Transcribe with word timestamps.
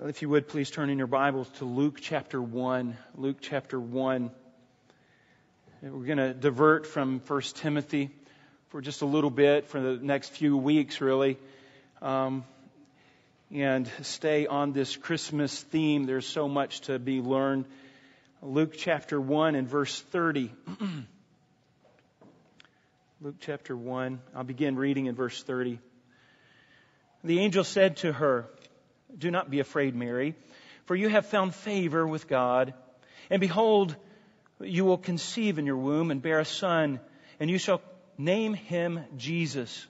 If 0.00 0.22
you 0.22 0.28
would 0.28 0.46
please 0.46 0.70
turn 0.70 0.90
in 0.90 0.98
your 0.98 1.08
Bibles 1.08 1.48
to 1.58 1.64
Luke 1.64 1.98
chapter 2.00 2.40
1. 2.40 2.96
Luke 3.16 3.38
chapter 3.40 3.80
1. 3.80 4.30
We're 5.82 6.06
going 6.06 6.18
to 6.18 6.32
divert 6.32 6.86
from 6.86 7.18
1 7.26 7.40
Timothy 7.56 8.10
for 8.68 8.80
just 8.80 9.02
a 9.02 9.06
little 9.06 9.28
bit 9.28 9.66
for 9.66 9.80
the 9.80 9.96
next 9.96 10.28
few 10.28 10.56
weeks, 10.56 11.00
really, 11.00 11.36
um, 12.00 12.44
and 13.52 13.90
stay 14.02 14.46
on 14.46 14.70
this 14.70 14.96
Christmas 14.96 15.60
theme. 15.64 16.04
There's 16.04 16.28
so 16.28 16.46
much 16.48 16.82
to 16.82 17.00
be 17.00 17.20
learned. 17.20 17.64
Luke 18.40 18.74
chapter 18.76 19.20
1 19.20 19.56
and 19.56 19.68
verse 19.68 20.00
30. 20.00 20.52
Luke 23.20 23.36
chapter 23.40 23.76
1. 23.76 24.20
I'll 24.32 24.44
begin 24.44 24.76
reading 24.76 25.06
in 25.06 25.16
verse 25.16 25.42
30. 25.42 25.80
The 27.24 27.40
angel 27.40 27.64
said 27.64 27.96
to 27.98 28.12
her, 28.12 28.46
do 29.16 29.30
not 29.30 29.50
be 29.50 29.60
afraid, 29.60 29.94
Mary, 29.94 30.34
for 30.86 30.94
you 30.94 31.08
have 31.08 31.26
found 31.26 31.54
favor 31.54 32.06
with 32.06 32.28
God. 32.28 32.74
And 33.30 33.40
behold, 33.40 33.94
you 34.60 34.84
will 34.84 34.98
conceive 34.98 35.58
in 35.58 35.66
your 35.66 35.76
womb 35.76 36.10
and 36.10 36.22
bear 36.22 36.40
a 36.40 36.44
son, 36.44 37.00
and 37.40 37.50
you 37.50 37.58
shall 37.58 37.80
name 38.16 38.54
him 38.54 39.00
Jesus. 39.16 39.86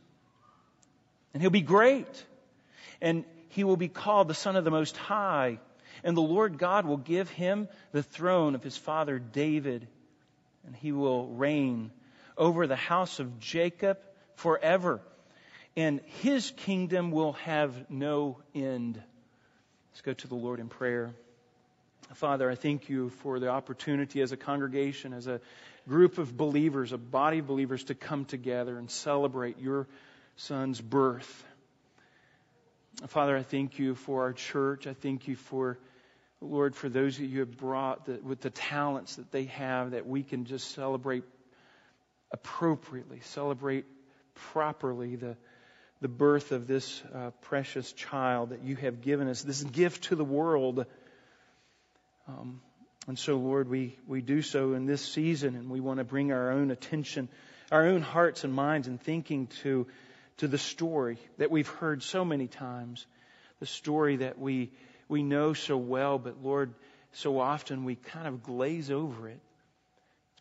And 1.32 1.42
he'll 1.42 1.50
be 1.50 1.62
great, 1.62 2.27
and 3.00 3.24
he 3.50 3.64
will 3.64 3.77
be 3.77 3.88
called 3.88 4.28
the 4.28 4.34
Son 4.34 4.56
of 4.56 4.64
the 4.64 4.70
Most 4.70 4.96
High. 4.96 5.58
And 6.05 6.16
the 6.16 6.20
Lord 6.22 6.58
God 6.58 6.86
will 6.86 6.96
give 6.96 7.28
him 7.30 7.69
the 7.92 8.02
throne 8.02 8.55
of 8.55 8.62
his 8.62 8.77
father 8.77 9.19
David, 9.19 9.86
and 10.66 10.77
he 10.77 10.92
will 10.92 11.27
reign 11.27 11.91
over 12.36 12.66
the 12.66 12.77
house 12.77 13.19
of 13.19 13.41
Jacob 13.41 13.98
forever 14.36 15.00
and 15.78 16.00
his 16.23 16.50
kingdom 16.56 17.12
will 17.12 17.34
have 17.34 17.88
no 17.88 18.38
end. 18.52 19.00
Let's 19.92 20.00
go 20.00 20.12
to 20.12 20.27
the 20.27 20.34
Lord 20.34 20.59
in 20.59 20.66
prayer. 20.66 21.14
Father, 22.14 22.50
I 22.50 22.56
thank 22.56 22.88
you 22.88 23.10
for 23.10 23.38
the 23.38 23.50
opportunity 23.50 24.20
as 24.20 24.33
a 24.33 24.36
congregation, 24.36 25.12
as 25.12 25.28
a 25.28 25.41
group 25.89 26.19
of 26.19 26.36
believers, 26.36 26.91
a 26.91 26.98
body 26.98 27.39
of 27.39 27.47
believers 27.47 27.84
to 27.84 27.94
come 27.94 28.25
together 28.25 28.77
and 28.77 28.91
celebrate 28.91 29.61
your 29.61 29.86
son's 30.34 30.80
birth. 30.80 31.44
Father, 33.06 33.36
I 33.36 33.45
thank 33.45 33.78
you 33.78 33.95
for 33.95 34.22
our 34.22 34.33
church. 34.33 34.89
I 34.89 34.95
thank 34.95 35.28
you 35.28 35.36
for, 35.36 35.78
Lord, 36.41 36.74
for 36.74 36.89
those 36.89 37.19
that 37.19 37.27
you 37.27 37.39
have 37.39 37.56
brought 37.56 38.06
that, 38.06 38.24
with 38.24 38.41
the 38.41 38.50
talents 38.50 39.14
that 39.14 39.30
they 39.30 39.45
have 39.45 39.92
that 39.92 40.08
we 40.08 40.24
can 40.24 40.45
just 40.45 40.72
celebrate 40.72 41.22
appropriately, 42.33 43.20
celebrate 43.22 43.84
properly 44.34 45.14
the 45.14 45.36
the 46.00 46.08
birth 46.08 46.52
of 46.52 46.66
this 46.66 47.02
uh, 47.14 47.30
precious 47.42 47.92
child 47.92 48.50
that 48.50 48.62
you 48.62 48.77
have 48.77 49.00
given 49.00 49.28
us, 49.28 49.42
this 49.42 49.62
gift 49.62 50.05
to 50.05 50.16
the 50.16 50.24
world. 50.24 50.86
Um, 52.28 52.60
and 53.08 53.18
so, 53.18 53.36
Lord, 53.36 53.68
we, 53.68 53.96
we 54.06 54.20
do 54.20 54.42
so 54.42 54.74
in 54.74 54.86
this 54.86 55.05
season, 55.05 55.56
and 55.56 55.70
we 55.70 55.80
want 55.80 55.98
to 55.98 56.05
bring 56.05 56.30
our 56.30 56.52
own 56.52 56.70
attention, 56.70 57.28
our 57.72 57.86
own 57.86 58.02
hearts 58.02 58.44
and 58.44 58.52
minds 58.52 58.86
and 58.86 59.00
thinking 59.00 59.48
to, 59.62 59.86
to 60.38 60.46
the 60.46 60.58
story 60.58 61.18
that 61.38 61.50
we've 61.50 61.68
heard 61.68 62.02
so 62.02 62.24
many 62.24 62.46
times, 62.46 63.06
the 63.60 63.66
story 63.66 64.16
that 64.16 64.38
we, 64.38 64.70
we 65.08 65.22
know 65.22 65.52
so 65.52 65.77
well, 65.77 66.18
but 66.18 66.42
Lord, 66.42 66.74
so 67.12 67.40
often 67.40 67.84
we 67.84 67.96
kind 67.96 68.28
of 68.28 68.42
glaze 68.42 68.90
over 68.90 69.28
it 69.28 69.40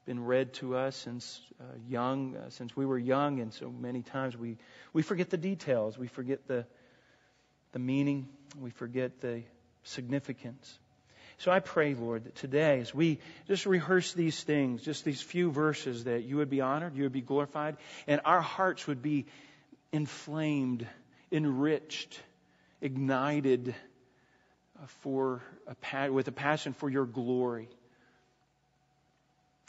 been 0.07 0.23
read 0.23 0.53
to 0.53 0.77
us 0.77 0.95
since 0.95 1.41
uh, 1.59 1.65
young, 1.89 2.37
uh, 2.37 2.49
since 2.49 2.75
we 2.77 2.85
were 2.85 2.97
young, 2.97 3.41
and 3.41 3.53
so 3.53 3.69
many 3.69 4.01
times 4.01 4.37
we, 4.37 4.57
we 4.93 5.01
forget 5.01 5.29
the 5.29 5.37
details, 5.37 5.97
we 5.97 6.07
forget 6.07 6.47
the, 6.47 6.65
the 7.73 7.79
meaning, 7.79 8.29
we 8.57 8.69
forget 8.69 9.19
the 9.19 9.43
significance. 9.83 10.79
So 11.39 11.51
I 11.51 11.59
pray, 11.59 11.93
Lord, 11.93 12.23
that 12.23 12.35
today, 12.35 12.79
as 12.79 12.95
we 12.95 13.19
just 13.47 13.65
rehearse 13.65 14.13
these 14.13 14.41
things, 14.41 14.81
just 14.81 15.03
these 15.03 15.21
few 15.21 15.51
verses, 15.51 16.05
that 16.05 16.23
you 16.23 16.37
would 16.37 16.49
be 16.49 16.61
honored, 16.61 16.95
you 16.95 17.03
would 17.03 17.11
be 17.11 17.21
glorified, 17.21 17.75
and 18.07 18.21
our 18.23 18.41
hearts 18.41 18.87
would 18.87 19.01
be 19.01 19.25
inflamed, 19.91 20.87
enriched, 21.33 22.17
ignited 22.79 23.75
uh, 24.81 24.85
for 25.01 25.43
a, 25.91 26.09
with 26.09 26.29
a 26.29 26.31
passion 26.31 26.71
for 26.71 26.89
your 26.89 27.05
glory 27.05 27.67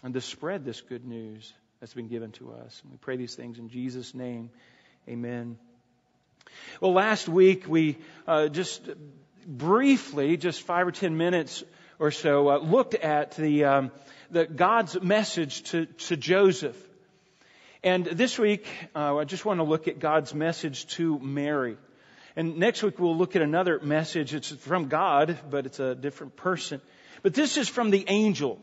and 0.02 0.14
to 0.14 0.20
spread 0.20 0.64
this 0.64 0.80
good 0.80 1.04
news 1.04 1.52
that's 1.80 1.94
been 1.94 2.08
given 2.08 2.32
to 2.32 2.52
us. 2.52 2.80
And 2.82 2.92
we 2.92 2.98
pray 2.98 3.16
these 3.16 3.34
things 3.34 3.58
in 3.58 3.68
Jesus' 3.68 4.14
name. 4.14 4.50
Amen. 5.08 5.58
Well, 6.80 6.92
last 6.92 7.28
week 7.28 7.64
we 7.68 7.98
uh, 8.26 8.48
just 8.48 8.88
briefly, 9.46 10.36
just 10.36 10.62
five 10.62 10.86
or 10.86 10.92
ten 10.92 11.16
minutes 11.16 11.64
or 11.98 12.10
so, 12.10 12.50
uh, 12.50 12.58
looked 12.58 12.94
at 12.94 13.36
the, 13.36 13.64
um, 13.64 13.90
the 14.30 14.46
God's 14.46 15.00
message 15.00 15.62
to, 15.70 15.86
to 15.86 16.16
Joseph. 16.16 16.76
And 17.82 18.04
this 18.04 18.38
week, 18.38 18.66
uh, 18.94 19.16
I 19.16 19.24
just 19.24 19.44
want 19.44 19.60
to 19.60 19.64
look 19.64 19.88
at 19.88 19.98
God's 19.98 20.34
message 20.34 20.86
to 20.96 21.18
Mary. 21.18 21.76
And 22.36 22.58
next 22.58 22.82
week 22.82 22.98
we'll 22.98 23.16
look 23.16 23.34
at 23.36 23.42
another 23.42 23.80
message. 23.80 24.34
It's 24.34 24.50
from 24.50 24.88
God, 24.88 25.38
but 25.50 25.66
it's 25.66 25.80
a 25.80 25.94
different 25.94 26.36
person. 26.36 26.80
But 27.22 27.34
this 27.34 27.56
is 27.56 27.68
from 27.68 27.90
the 27.90 28.04
angel. 28.08 28.60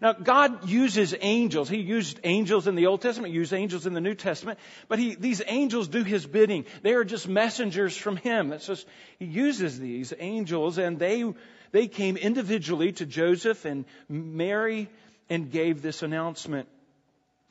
Now, 0.00 0.12
God 0.12 0.68
uses 0.68 1.14
angels. 1.20 1.68
He 1.68 1.78
used 1.78 2.20
angels 2.24 2.66
in 2.66 2.74
the 2.74 2.86
Old 2.86 3.02
Testament, 3.02 3.34
used 3.34 3.52
angels 3.52 3.86
in 3.86 3.94
the 3.94 4.00
New 4.00 4.14
Testament, 4.14 4.58
but 4.88 4.98
he, 4.98 5.14
these 5.14 5.42
angels 5.46 5.88
do 5.88 6.04
His 6.04 6.26
bidding. 6.26 6.66
They 6.82 6.94
are 6.94 7.04
just 7.04 7.28
messengers 7.28 7.96
from 7.96 8.16
Him. 8.16 8.48
That's 8.48 8.66
just, 8.66 8.86
He 9.18 9.24
uses 9.24 9.78
these 9.78 10.12
angels 10.18 10.78
and 10.78 10.98
they, 10.98 11.24
they 11.72 11.88
came 11.88 12.16
individually 12.16 12.92
to 12.92 13.06
Joseph 13.06 13.64
and 13.64 13.84
Mary 14.08 14.88
and 15.28 15.50
gave 15.50 15.82
this 15.82 16.02
announcement. 16.02 16.68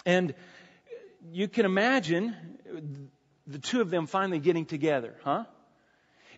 And 0.05 0.33
you 1.31 1.47
can 1.47 1.65
imagine 1.65 2.35
the 3.45 3.59
two 3.59 3.81
of 3.81 3.89
them 3.89 4.07
finally 4.07 4.39
getting 4.39 4.65
together, 4.65 5.15
huh? 5.23 5.45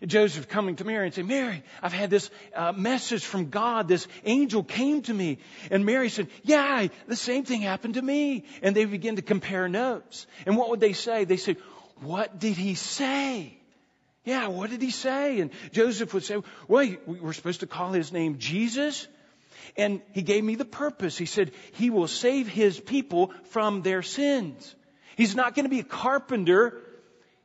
Joseph 0.06 0.48
coming 0.48 0.76
to 0.76 0.84
Mary 0.84 1.06
and 1.06 1.14
saying, 1.14 1.28
Mary, 1.28 1.62
I've 1.82 1.92
had 1.92 2.08
this 2.08 2.30
uh, 2.54 2.72
message 2.72 3.24
from 3.24 3.50
God. 3.50 3.86
This 3.86 4.06
angel 4.24 4.64
came 4.64 5.02
to 5.02 5.12
me. 5.12 5.38
And 5.70 5.84
Mary 5.84 6.08
said, 6.08 6.28
yeah, 6.42 6.86
the 7.06 7.16
same 7.16 7.44
thing 7.44 7.60
happened 7.60 7.94
to 7.94 8.02
me. 8.02 8.44
And 8.62 8.74
they 8.74 8.86
begin 8.86 9.16
to 9.16 9.22
compare 9.22 9.68
notes. 9.68 10.26
And 10.46 10.56
what 10.56 10.70
would 10.70 10.80
they 10.80 10.94
say? 10.94 11.24
They 11.24 11.36
say, 11.36 11.56
what 12.00 12.38
did 12.38 12.56
he 12.56 12.74
say? 12.74 13.54
Yeah, 14.24 14.48
what 14.48 14.70
did 14.70 14.80
he 14.80 14.90
say? 14.90 15.40
And 15.40 15.50
Joseph 15.72 16.14
would 16.14 16.24
say, 16.24 16.42
well, 16.66 16.88
we're 17.06 17.32
supposed 17.34 17.60
to 17.60 17.66
call 17.66 17.92
his 17.92 18.12
name 18.12 18.38
Jesus. 18.38 19.06
And 19.76 20.00
he 20.12 20.22
gave 20.22 20.42
me 20.42 20.54
the 20.54 20.64
purpose. 20.64 21.18
He 21.18 21.26
said, 21.26 21.52
he 21.74 21.90
will 21.90 22.08
save 22.08 22.48
his 22.48 22.80
people 22.80 23.32
from 23.50 23.82
their 23.82 24.02
sins. 24.02 24.74
He's 25.16 25.36
not 25.36 25.54
going 25.54 25.64
to 25.64 25.70
be 25.70 25.80
a 25.80 25.84
carpenter 25.84 26.80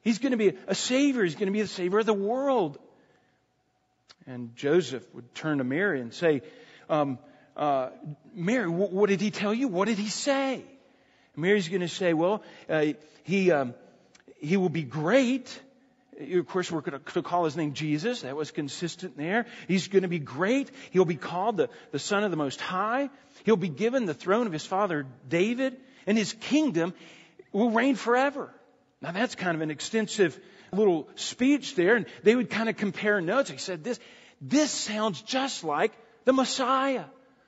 He's 0.05 0.19
going 0.19 0.31
to 0.31 0.37
be 0.37 0.53
a 0.67 0.75
savior. 0.75 1.23
He's 1.23 1.33
going 1.33 1.47
to 1.47 1.51
be 1.51 1.63
the 1.63 1.67
savior 1.67 1.99
of 1.99 2.05
the 2.05 2.13
world. 2.13 2.77
And 4.27 4.55
Joseph 4.55 5.03
would 5.15 5.33
turn 5.33 5.57
to 5.57 5.63
Mary 5.63 5.99
and 5.99 6.13
say, 6.13 6.43
um, 6.89 7.17
uh, 7.57 7.89
Mary, 8.33 8.69
w- 8.69 8.91
what 8.91 9.09
did 9.09 9.19
he 9.19 9.31
tell 9.31 9.53
you? 9.53 9.67
What 9.67 9.87
did 9.87 9.97
he 9.97 10.07
say? 10.07 10.53
And 10.55 11.41
Mary's 11.41 11.67
going 11.69 11.81
to 11.81 11.89
say, 11.89 12.13
well, 12.13 12.43
uh, 12.69 12.85
he, 13.23 13.51
um, 13.51 13.73
he 14.39 14.57
will 14.57 14.69
be 14.69 14.83
great. 14.83 15.59
Of 16.19 16.47
course, 16.47 16.71
we're 16.71 16.81
going 16.81 17.01
to 17.01 17.21
call 17.23 17.45
his 17.45 17.57
name 17.57 17.73
Jesus. 17.73 18.21
That 18.21 18.35
was 18.35 18.51
consistent 18.51 19.17
there. 19.17 19.47
He's 19.67 19.87
going 19.87 20.03
to 20.03 20.07
be 20.07 20.19
great. 20.19 20.69
He'll 20.91 21.05
be 21.05 21.15
called 21.15 21.57
the, 21.57 21.69
the 21.91 21.99
Son 21.99 22.23
of 22.23 22.29
the 22.29 22.37
Most 22.37 22.61
High. 22.61 23.09
He'll 23.43 23.57
be 23.57 23.69
given 23.69 24.05
the 24.05 24.13
throne 24.13 24.45
of 24.45 24.53
his 24.53 24.65
father 24.65 25.07
David, 25.27 25.77
and 26.05 26.15
his 26.15 26.33
kingdom 26.33 26.93
will 27.51 27.71
reign 27.71 27.95
forever. 27.95 28.53
Now 29.05 29.11
that's 29.11 29.35
kind 29.35 29.53
of 29.53 29.61
an 29.61 29.69
extensive 29.69 30.35
little 30.73 31.07
speech 31.13 31.75
there, 31.75 31.95
and 31.95 32.07
they 32.23 32.35
would 32.35 32.49
kind 32.49 32.69
of 32.69 32.75
compare 32.75 33.21
notes. 33.21 33.51
He 33.51 33.59
said, 33.59 33.83
this, 33.83 33.99
this 34.41 34.71
sounds 34.71 35.21
just 35.21 35.63
like 35.63 35.91
the 36.23 36.33
Messiah. 36.33 37.03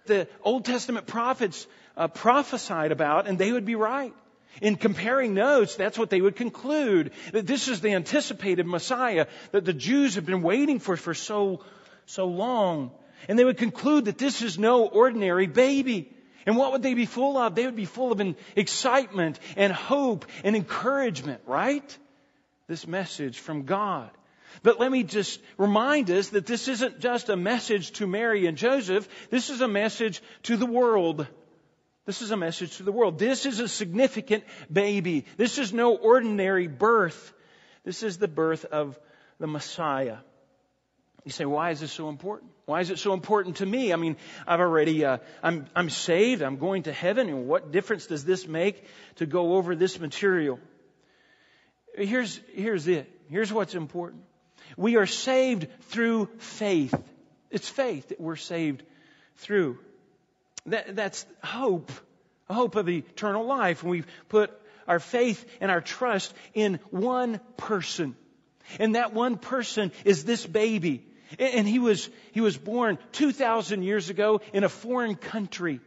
The 0.06 0.28
Old 0.44 0.66
Testament 0.66 1.08
prophets 1.08 1.66
uh, 1.98 2.10
prophesied 2.10 2.92
about, 2.92 3.26
and 3.26 3.40
they 3.40 3.52
would 3.52 3.66
be 3.66 3.74
right. 3.74 4.14
In 4.62 4.76
comparing 4.76 5.34
notes, 5.34 5.74
that's 5.74 5.98
what 5.98 6.12
they 6.12 6.22
would 6.22 6.36
conclude, 6.36 7.12
that 7.32 7.48
this 7.48 7.68
is 7.68 7.82
the 7.82 7.94
anticipated 7.94 8.68
Messiah 8.68 9.26
that 9.52 9.66
the 9.66 9.74
Jews 9.74 10.14
have 10.14 10.28
been 10.28 10.44
waiting 10.44 10.78
for 10.78 10.96
for 10.96 11.16
so, 11.16 11.64
so 12.06 12.28
long. 12.28 12.92
And 13.28 13.40
they 13.40 13.46
would 13.46 13.58
conclude 13.58 14.06
that 14.06 14.20
this 14.20 14.44
is 14.44 14.60
no 14.60 14.86
ordinary 14.86 15.48
baby. 15.48 16.14
And 16.48 16.56
what 16.56 16.72
would 16.72 16.82
they 16.82 16.94
be 16.94 17.06
full 17.06 17.38
of? 17.38 17.56
They 17.56 17.66
would 17.66 17.76
be 17.76 17.86
full 17.86 18.14
of 18.14 18.36
excitement 18.56 19.38
and 19.58 19.74
hope 19.74 20.26
and 20.46 20.56
encouragement, 20.56 21.42
right? 21.46 21.98
This 22.68 22.88
message 22.88 23.38
from 23.38 23.64
God. 23.64 24.10
But 24.64 24.80
let 24.80 24.90
me 24.90 25.04
just 25.04 25.42
remind 25.58 26.10
us 26.10 26.30
that 26.30 26.46
this 26.46 26.70
isn't 26.70 27.02
just 27.02 27.28
a 27.28 27.36
message 27.36 27.92
to 28.00 28.08
Mary 28.08 28.48
and 28.48 28.58
Joseph. 28.58 29.10
This 29.30 29.50
is 29.50 29.60
a 29.60 29.68
message 29.68 30.22
to 30.44 30.56
the 30.56 30.66
world. 30.66 31.28
This 32.06 32.22
is 32.22 32.32
a 32.32 32.38
message 32.38 32.78
to 32.78 32.84
the 32.84 32.94
world. 32.94 33.20
This 33.20 33.46
is 33.46 33.60
a 33.60 33.68
significant 33.68 34.46
baby. 34.72 35.26
This 35.36 35.58
is 35.58 35.74
no 35.74 35.98
ordinary 35.98 36.68
birth. 36.68 37.34
This 37.84 38.04
is 38.04 38.18
the 38.18 38.30
birth 38.30 38.64
of 38.64 38.98
the 39.38 39.48
Messiah. 39.48 40.20
You 41.26 41.32
say, 41.32 41.44
why 41.44 41.72
is 41.72 41.82
this 41.82 41.92
so 41.92 42.08
important? 42.08 42.52
Why 42.68 42.82
is 42.82 42.90
it 42.90 43.00
so 43.00 43.14
important 43.14 43.58
to 43.58 43.66
me? 43.66 43.94
I 43.94 43.96
mean, 43.96 44.18
I've 44.46 44.60
already, 44.60 45.06
uh, 45.06 45.20
I'm, 45.42 45.68
I'm 45.74 45.90
saved. 45.90 46.42
I'm 46.42 46.58
going 46.58 46.84
to 46.84 46.92
heaven. 46.92 47.30
And 47.30 47.48
what 47.48 47.72
difference 47.72 48.08
does 48.08 48.26
this 48.26 48.46
make 48.46 48.84
to 49.16 49.26
go 49.26 49.56
over 49.56 49.74
this 49.74 49.98
material? 50.02 50.60
Here's, 51.96 52.42
here's 52.54 52.86
it. 52.90 53.10
Here's 53.30 53.54
what's 53.54 53.74
important. 53.74 54.24
We 54.76 54.98
are 54.98 55.06
saved 55.06 55.70
through 55.84 56.28
faith. 56.40 56.94
It's 57.52 57.70
faith 57.70 58.10
that 58.10 58.20
we're 58.20 58.36
saved 58.36 58.84
through. 59.38 59.80
That, 60.66 60.94
that's 60.94 61.26
hope. 61.42 61.90
Hope 62.50 62.76
of 62.76 62.90
eternal 62.90 63.46
life. 63.46 63.84
And 63.84 63.92
we've 63.92 64.08
put 64.28 64.52
our 64.90 65.00
faith 65.00 65.46
and 65.62 65.72
our 65.72 65.80
trust 65.80 66.34
in 66.54 66.82
one 66.92 67.40
person. 67.56 68.18
And 68.78 68.96
that 68.96 69.14
one 69.14 69.38
person 69.38 69.94
is 70.04 70.26
this 70.26 70.46
baby. 70.46 71.06
And 71.40 71.68
he 71.68 71.80
was, 71.80 72.10
he 72.32 72.42
was 72.42 72.58
born 72.58 72.98
2,000 73.14 73.84
years 73.84 74.10
ago 74.10 74.42
in 74.54 74.64
a 74.64 74.70
foreign 74.70 75.16
country. 75.16 75.80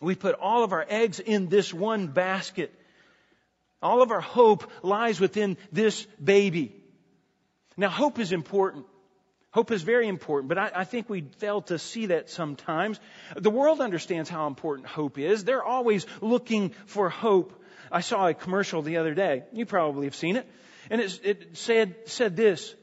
We 0.00 0.14
put 0.14 0.34
all 0.34 0.64
of 0.64 0.72
our 0.72 0.84
eggs 0.88 1.20
in 1.20 1.48
this 1.48 1.72
one 1.72 2.08
basket. 2.08 2.74
All 3.80 4.02
of 4.02 4.10
our 4.10 4.20
hope 4.20 4.70
lies 4.82 5.20
within 5.20 5.56
this 5.70 6.06
baby. 6.22 6.74
Now, 7.76 7.88
hope 7.88 8.18
is 8.18 8.32
important. 8.32 8.86
Hope 9.52 9.70
is 9.70 9.82
very 9.82 10.08
important, 10.08 10.48
but 10.48 10.56
I, 10.56 10.70
I, 10.76 10.84
think 10.84 11.10
we 11.10 11.20
fail 11.36 11.60
to 11.62 11.78
see 11.78 12.06
that 12.06 12.30
sometimes. 12.30 12.98
The 13.36 13.50
world 13.50 13.82
understands 13.82 14.30
how 14.30 14.46
important 14.46 14.88
hope 14.88 15.18
is. 15.18 15.44
They're 15.44 15.62
always 15.62 16.06
looking 16.22 16.70
for 16.86 17.10
hope. 17.10 17.52
I 17.90 18.00
saw 18.00 18.28
a 18.28 18.34
commercial 18.34 18.80
the 18.80 18.96
other 18.96 19.12
day. 19.12 19.42
You 19.52 19.66
probably 19.66 20.06
have 20.06 20.14
seen 20.14 20.36
it. 20.36 20.48
And 20.88 21.02
it, 21.02 21.20
it 21.22 21.56
said, 21.58 21.94
said 22.06 22.34
this. 22.34 22.74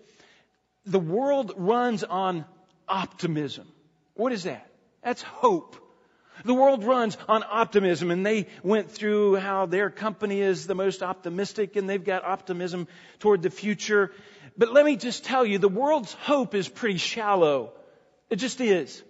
The 0.90 1.00
world 1.00 1.54
runs 1.56 2.04
on 2.04 2.46
optimism. 2.88 3.68
What 4.16 4.34
is 4.34 4.44
that? 4.44 4.70
That's 5.04 5.22
hope. 5.22 5.76
The 6.44 6.54
world 6.54 6.84
runs 6.84 7.16
on 7.28 7.44
optimism 7.48 8.12
and 8.12 8.26
they 8.26 8.48
went 8.64 8.92
through 8.92 9.36
how 9.36 9.68
their 9.68 9.92
company 9.92 10.42
is 10.42 10.66
the 10.66 10.76
most 10.76 11.04
optimistic 11.04 11.76
and 11.76 11.88
they've 11.88 12.04
got 12.04 12.24
optimism 12.24 12.88
toward 13.20 13.44
the 13.44 13.50
future. 13.52 14.12
But 14.58 14.74
let 14.74 14.84
me 14.84 14.96
just 14.96 15.24
tell 15.24 15.46
you, 15.46 15.60
the 15.60 15.70
world's 15.70 16.14
hope 16.14 16.56
is 16.56 16.68
pretty 16.68 16.98
shallow. 16.98 17.74
It 18.32 18.38
just 18.38 18.60
is. 18.60 19.04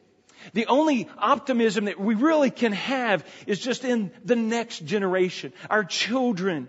The 0.54 0.68
only 0.68 1.08
optimism 1.18 1.86
that 1.86 2.00
we 2.00 2.16
really 2.16 2.52
can 2.52 2.74
have 2.74 3.26
is 3.48 3.60
just 3.60 3.86
in 3.86 4.12
the 4.26 4.36
next 4.36 4.86
generation, 4.86 5.54
our 5.70 5.84
children. 5.84 6.68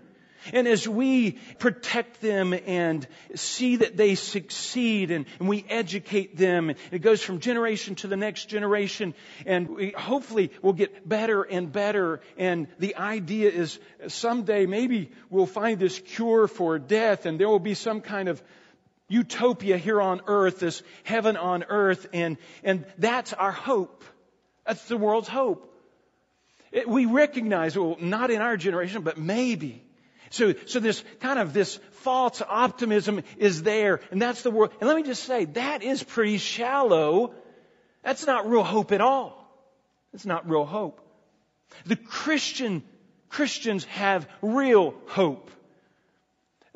And 0.53 0.67
as 0.67 0.87
we 0.87 1.33
protect 1.59 2.21
them 2.21 2.53
and 2.53 3.07
see 3.35 3.77
that 3.77 3.97
they 3.97 4.15
succeed 4.15 5.11
and, 5.11 5.25
and, 5.39 5.47
we 5.47 5.65
educate 5.69 6.37
them, 6.37 6.73
it 6.91 6.99
goes 6.99 7.21
from 7.21 7.39
generation 7.39 7.95
to 7.95 8.07
the 8.07 8.17
next 8.17 8.45
generation 8.45 9.13
and 9.45 9.69
we 9.69 9.91
hopefully 9.91 10.51
will 10.61 10.73
get 10.73 11.07
better 11.07 11.43
and 11.43 11.71
better. 11.71 12.21
And 12.37 12.67
the 12.79 12.95
idea 12.95 13.49
is 13.49 13.79
someday 14.07 14.65
maybe 14.65 15.11
we'll 15.29 15.45
find 15.45 15.79
this 15.79 15.99
cure 15.99 16.47
for 16.47 16.79
death 16.79 17.25
and 17.25 17.39
there 17.39 17.49
will 17.49 17.59
be 17.59 17.73
some 17.73 18.01
kind 18.01 18.29
of 18.29 18.41
utopia 19.11 19.77
here 19.77 20.01
on 20.01 20.21
earth, 20.25 20.59
this 20.59 20.81
heaven 21.03 21.35
on 21.35 21.65
earth, 21.67 22.07
and, 22.13 22.37
and 22.63 22.85
that's 22.97 23.33
our 23.33 23.51
hope. 23.51 24.03
That's 24.65 24.87
the 24.87 24.97
world's 24.97 25.27
hope. 25.27 25.67
It, 26.71 26.87
we 26.87 27.05
recognize, 27.05 27.77
well, 27.77 27.97
not 27.99 28.31
in 28.31 28.41
our 28.41 28.55
generation, 28.55 29.01
but 29.01 29.17
maybe. 29.17 29.83
So, 30.31 30.53
so 30.65 30.79
this 30.79 31.03
kind 31.19 31.39
of 31.39 31.53
this 31.53 31.79
false 31.91 32.41
optimism 32.41 33.23
is 33.37 33.63
there, 33.63 34.01
and 34.11 34.21
that's 34.21 34.41
the 34.41 34.51
world. 34.51 34.73
And 34.79 34.87
let 34.87 34.97
me 34.97 35.03
just 35.03 35.23
say, 35.23 35.45
that 35.45 35.83
is 35.83 36.03
pretty 36.03 36.37
shallow. 36.37 37.33
That's 38.03 38.25
not 38.25 38.49
real 38.49 38.63
hope 38.63 38.91
at 38.91 39.01
all. 39.01 39.37
It's 40.13 40.25
not 40.25 40.49
real 40.49 40.65
hope. 40.65 40.99
The 41.85 41.95
Christian, 41.95 42.83
Christians 43.29 43.85
have 43.85 44.27
real 44.41 44.95
hope 45.07 45.51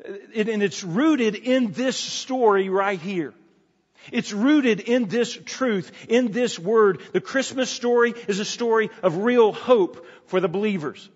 and 0.06 0.62
it's 0.62 0.84
rooted 0.84 1.34
in 1.34 1.72
this 1.72 1.96
story 1.96 2.68
right 2.68 3.00
here. 3.00 3.34
It's 4.12 4.32
rooted 4.32 4.80
in 4.80 5.06
this 5.06 5.36
truth, 5.46 5.90
in 6.08 6.30
this 6.30 6.58
word. 6.58 7.00
The 7.12 7.20
Christmas 7.20 7.70
story 7.70 8.14
is 8.28 8.38
a 8.38 8.44
story 8.44 8.90
of 9.02 9.18
real 9.18 9.52
hope 9.52 10.06
for 10.26 10.38
the 10.40 10.48
believers. 10.48 11.08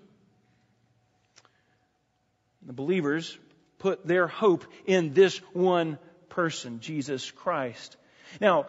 The 2.67 2.73
believers 2.73 3.37
put 3.79 4.07
their 4.07 4.27
hope 4.27 4.65
in 4.87 5.15
this 5.15 5.39
one 5.53 5.99
person, 6.29 6.81
Jesus 6.81 7.31
Christ. 7.31 7.97
Now, 8.41 8.67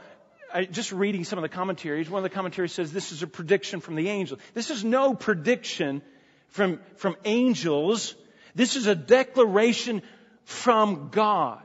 I, 0.54 0.66
just 0.66 0.92
reading 0.92 1.24
some 1.24 1.40
of 1.40 1.44
the 1.44 1.50
commentaries, 1.50 2.10
one 2.10 2.24
of 2.24 2.30
the 2.30 2.36
commentaries 2.36 2.74
says 2.74 2.92
this 2.92 3.12
is 3.12 3.24
a 3.24 3.28
prediction 3.28 3.80
from 3.80 3.96
the 3.96 4.10
angel. 4.10 4.38
This 4.54 4.70
is 4.70 4.84
no 4.84 5.14
prediction 5.14 6.02
from, 6.48 6.80
from 6.98 7.16
angels. 7.26 8.16
This 8.56 8.76
is 8.76 8.88
a 8.88 8.96
declaration 8.96 10.02
from 10.44 11.10
God. 11.10 11.62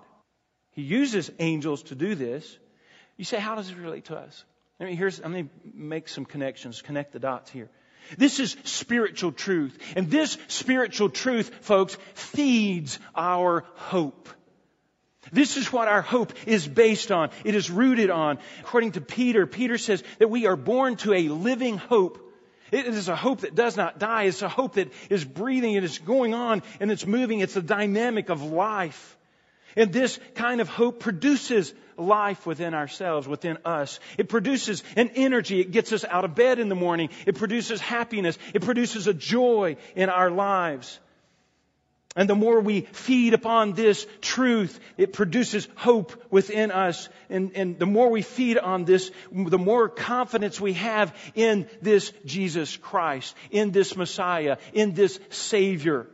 He 0.71 0.83
uses 0.83 1.31
angels 1.39 1.85
to 1.85 1.95
do 1.95 2.15
this. 2.15 2.59
You 3.17 3.25
say, 3.25 3.39
how 3.39 3.55
does 3.55 3.71
it 3.71 3.79
relate 3.79 4.07
to 4.07 4.17
us? 4.17 4.45
I 4.79 4.85
mean, 4.85 4.97
here's, 4.97 5.21
I'm 5.21 5.33
going 5.33 5.49
to 5.49 5.55
make 5.75 6.09
some 6.09 6.25
connections, 6.25 6.83
connect 6.83 7.13
the 7.13 7.19
dots 7.19 7.51
here. 7.51 7.71
This 8.17 8.41
is 8.41 8.57
spiritual 8.65 9.33
truth. 9.33 9.79
And 9.97 10.11
this 10.11 10.39
spiritual 10.49 11.11
truth, 11.11 11.51
folks, 11.63 11.97
feeds 12.15 12.99
our 13.15 13.65
hope. 13.75 14.29
This 15.33 15.57
is 15.57 15.73
what 15.73 15.89
our 15.89 16.03
hope 16.03 16.33
is 16.47 16.69
based 16.69 17.11
on. 17.11 17.31
It 17.45 17.55
is 17.55 17.71
rooted 17.71 18.11
on. 18.11 18.39
According 18.61 18.93
to 18.93 19.01
Peter, 19.01 19.47
Peter 19.47 19.77
says 19.77 20.05
that 20.19 20.29
we 20.29 20.47
are 20.47 20.57
born 20.57 20.97
to 20.99 21.13
a 21.13 21.29
living 21.29 21.79
hope 21.79 22.23
it 22.73 22.87
is 22.87 23.09
a 23.09 23.17
hope 23.17 23.41
that 23.41 23.55
does 23.55 23.77
not 23.77 23.99
die. 23.99 24.25
It's 24.25 24.43
a 24.43 24.49
hope 24.49 24.75
that 24.75 24.93
is 25.09 25.25
breathing 25.25 25.77
and 25.77 25.85
it's 25.85 25.99
going 25.99 26.35
on 26.35 26.63
and 26.81 26.91
it's 26.91 27.07
moving. 27.07 27.41
It's 27.41 27.55
the 27.55 27.63
dynamic 27.63 28.29
of 28.29 28.43
life. 28.43 29.17
And 29.77 29.93
this 29.93 30.19
kind 30.35 30.61
of 30.61 30.69
hope 30.69 31.01
produces 31.01 31.73
life 31.97 32.47
within 32.47 32.75
ourselves, 32.75 33.27
within 33.29 33.59
us. 33.65 34.01
It 34.19 34.29
produces 34.29 34.83
an 34.97 35.11
energy. 35.15 35.61
It 35.61 35.71
gets 35.71 35.93
us 35.93 36.05
out 36.05 36.25
of 36.25 36.35
bed 36.35 36.59
in 36.59 36.69
the 36.69 36.75
morning. 36.75 37.11
It 37.27 37.37
produces 37.37 37.81
happiness. 37.81 38.39
It 38.55 38.63
produces 38.63 39.07
a 39.07 39.15
joy 39.15 39.77
in 39.95 40.09
our 40.09 40.31
lives. 40.31 40.99
And 42.17 42.31
the 42.31 42.35
more 42.35 42.61
we 42.61 42.81
feed 42.81 43.35
upon 43.35 43.75
this 43.75 44.07
truth, 44.23 44.81
it 44.97 45.13
produces 45.13 45.69
hope 45.77 46.15
within 46.31 46.71
us. 46.71 47.11
And, 47.29 47.53
and, 47.55 47.79
the 47.79 47.85
more 47.85 48.09
we 48.09 48.23
feed 48.23 48.57
on 48.57 48.87
this, 48.87 49.11
the 49.31 49.59
more 49.59 49.91
confidence 49.91 50.59
we 50.59 50.73
have 50.73 51.15
in 51.35 51.69
this 51.83 52.15
Jesus 52.25 52.75
Christ, 52.79 53.37
in 53.51 53.71
this 53.71 53.97
Messiah, 53.97 54.57
in 54.73 54.95
this 54.95 55.21
Savior. 55.29 56.07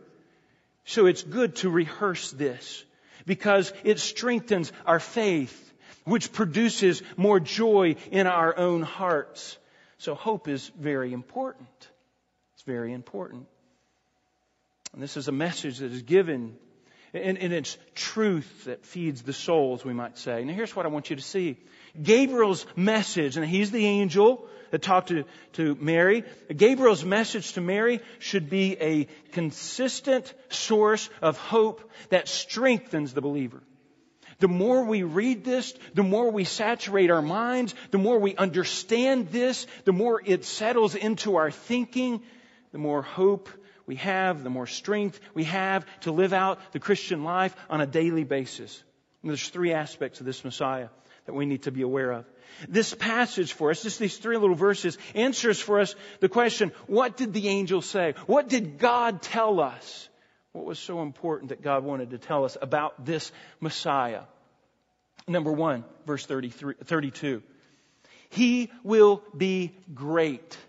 So 0.85 1.07
it's 1.07 1.23
good 1.23 1.55
to 1.57 1.71
rehearse 1.71 2.33
this 2.33 2.85
because 3.25 3.73
it 3.85 4.01
strengthens 4.01 4.73
our 4.85 4.99
faith, 4.99 5.72
which 6.05 6.33
produces 6.33 7.03
more 7.17 7.41
joy 7.41 7.97
in 8.11 8.27
our 8.27 8.57
own 8.57 8.83
hearts. 8.83 9.57
So 9.99 10.15
hope 10.15 10.49
is 10.49 10.71
very 10.79 11.13
important. 11.13 11.69
It's 12.55 12.63
very 12.63 12.93
important. 12.93 13.47
And 14.93 15.03
this 15.03 15.17
is 15.17 15.29
a 15.29 15.33
message 15.33 15.79
that 15.79 15.93
is 15.93 16.03
given 16.03 16.57
in, 17.13 17.37
in 17.37 17.53
its 17.53 17.79
truth 17.95 18.65
that 18.65 18.85
feeds 18.85 19.23
the 19.23 19.33
soul, 19.33 19.75
as 19.75 19.85
we 19.85 19.93
might 19.93 20.19
say. 20.19 20.45
Now 20.45 20.55
here's 20.55 20.75
what 20.75 20.87
I 20.87 20.89
want 20.89 21.11
you 21.11 21.17
to 21.17 21.23
see. 21.23 21.57
Gabriel's 22.01 22.67
message, 22.75 23.37
and 23.37 23.47
he's 23.47 23.71
the 23.71 23.85
angel 23.85 24.47
that 24.71 24.83
talked 24.83 25.09
to, 25.09 25.25
to 25.53 25.77
Mary. 25.81 26.25
Gabriel's 26.55 27.05
message 27.05 27.53
to 27.53 27.61
Mary 27.61 28.01
should 28.19 28.49
be 28.49 28.77
a 28.81 29.07
consistent 29.33 30.33
source 30.49 31.11
of 31.21 31.37
hope 31.37 31.91
that 32.09 32.29
strengthens 32.29 33.13
the 33.13 33.21
believer. 33.21 33.63
The 34.43 34.49
more 34.49 34.83
we 34.83 35.05
read 35.05 35.45
this, 35.45 35.73
the 35.95 36.03
more 36.03 36.29
we 36.33 36.43
saturate 36.43 37.13
our 37.13 37.23
minds, 37.23 37.77
the 37.93 37.99
more 37.99 38.19
we 38.19 38.35
understand 38.35 39.29
this, 39.29 39.69
the 39.85 39.93
more 39.93 40.21
it 40.25 40.45
settles 40.45 40.97
into 40.97 41.37
our 41.37 41.53
thinking, 41.53 42.21
the 42.73 42.79
more 42.79 43.03
hope 43.03 43.49
we 43.87 43.95
have, 43.97 44.43
the 44.43 44.51
more 44.51 44.67
strength 44.67 45.21
we 45.33 45.45
have 45.45 45.87
to 46.01 46.11
live 46.11 46.33
out 46.33 46.59
the 46.73 46.81
Christian 46.81 47.23
life 47.23 47.55
on 47.71 47.81
a 47.81 47.87
daily 47.87 48.25
basis. 48.25 48.83
And 49.23 49.31
there's 49.31 49.49
three 49.49 49.75
aspects 49.75 50.19
of 50.19 50.27
this 50.27 50.45
Messiah 50.45 50.89
that 51.27 51.35
we 51.35 51.47
need 51.47 51.63
to 51.63 51.71
be 51.71 51.83
aware 51.83 52.11
of. 52.11 52.25
This 52.69 52.93
passage 52.93 53.53
for 53.53 53.71
us, 53.71 53.85
just 53.85 54.01
these 54.01 54.17
three 54.17 54.39
little 54.39 54.57
verses, 54.57 54.99
answers 55.15 55.61
for 55.61 55.79
us 55.79 55.95
the 56.19 56.29
question, 56.29 56.73
what 56.89 57.17
did 57.17 57.33
the 57.33 57.47
angel 57.47 57.81
say? 57.81 58.15
What 58.27 58.49
did 58.49 58.81
God 58.81 59.23
tell 59.23 59.61
us? 59.61 60.09
What 60.51 60.65
was 60.65 60.81
so 60.81 61.01
important 61.01 61.51
that 61.51 61.63
God 61.63 61.85
wanted 61.85 62.11
to 62.11 62.19
tell 62.19 62.45
us 62.45 62.57
about 62.61 63.07
this 63.07 63.31
Messiah? 63.61 64.23
Number 65.29 65.53
one, 65.53 65.85
verse 66.07 66.27
33, 66.27 66.75
32. 66.85 67.43
He 68.31 68.71
will 68.83 69.23
be 69.37 69.73
great. 69.95 70.57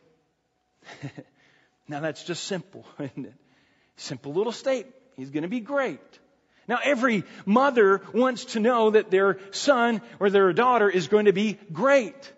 Now 1.87 1.99
that's 1.99 2.23
just 2.23 2.45
simple, 2.45 2.85
isn't 2.99 3.25
it? 3.25 3.33
Simple 3.97 4.33
little 4.33 4.51
statement. 4.51 4.95
He's 5.15 5.29
going 5.29 5.43
to 5.43 5.49
be 5.49 5.59
great. 5.59 5.99
Now, 6.67 6.79
every 6.81 7.23
mother 7.45 8.01
wants 8.13 8.45
to 8.53 8.59
know 8.59 8.91
that 8.91 9.11
their 9.11 9.37
son 9.51 10.01
or 10.19 10.29
their 10.29 10.53
daughter 10.53 10.89
is 10.89 11.07
going 11.07 11.25
to 11.25 11.33
be 11.33 11.59
great. 11.71 12.33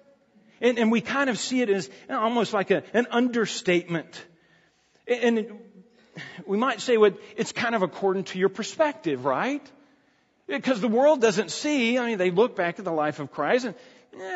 And, 0.60 0.80
and 0.80 0.92
we 0.92 1.00
kind 1.00 1.30
of 1.30 1.38
see 1.38 1.62
it 1.62 1.70
as 1.70 1.90
almost 2.10 2.52
like 2.52 2.72
a, 2.72 2.84
an 2.94 3.08
understatement. 3.12 4.26
And 5.08 5.60
we 6.48 6.58
might 6.58 6.82
say, 6.82 6.98
well, 6.98 7.12
it's 7.38 7.52
kind 7.52 7.76
of 7.76 7.84
according 7.84 8.24
to 8.26 8.40
your 8.40 8.50
perspective, 8.50 9.26
right? 9.26 9.62
Because 10.48 10.80
the 10.80 10.88
world 10.88 11.22
doesn't 11.22 11.52
see, 11.52 11.98
I 11.98 12.08
mean, 12.08 12.18
they 12.18 12.32
look 12.32 12.56
back 12.56 12.78
at 12.80 12.86
the 12.86 12.92
life 12.92 13.20
of 13.20 13.32
Christ 13.32 13.66
and, 13.66 13.76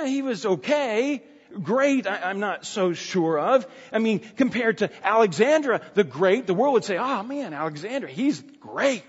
he 0.05 0.21
was 0.21 0.45
okay. 0.45 1.23
Great, 1.63 2.05
I, 2.05 2.29
am 2.31 2.39
not 2.39 2.65
so 2.65 2.93
sure 2.93 3.39
of. 3.39 3.65
I 3.93 3.99
mean, 3.99 4.19
compared 4.19 4.79
to 4.79 4.91
Alexander 5.03 5.81
the 5.93 6.03
Great, 6.03 6.47
the 6.47 6.53
world 6.53 6.73
would 6.73 6.83
say, 6.83 6.97
oh 6.97 7.23
man, 7.23 7.53
Alexander, 7.53 8.07
he's 8.07 8.41
great. 8.59 9.03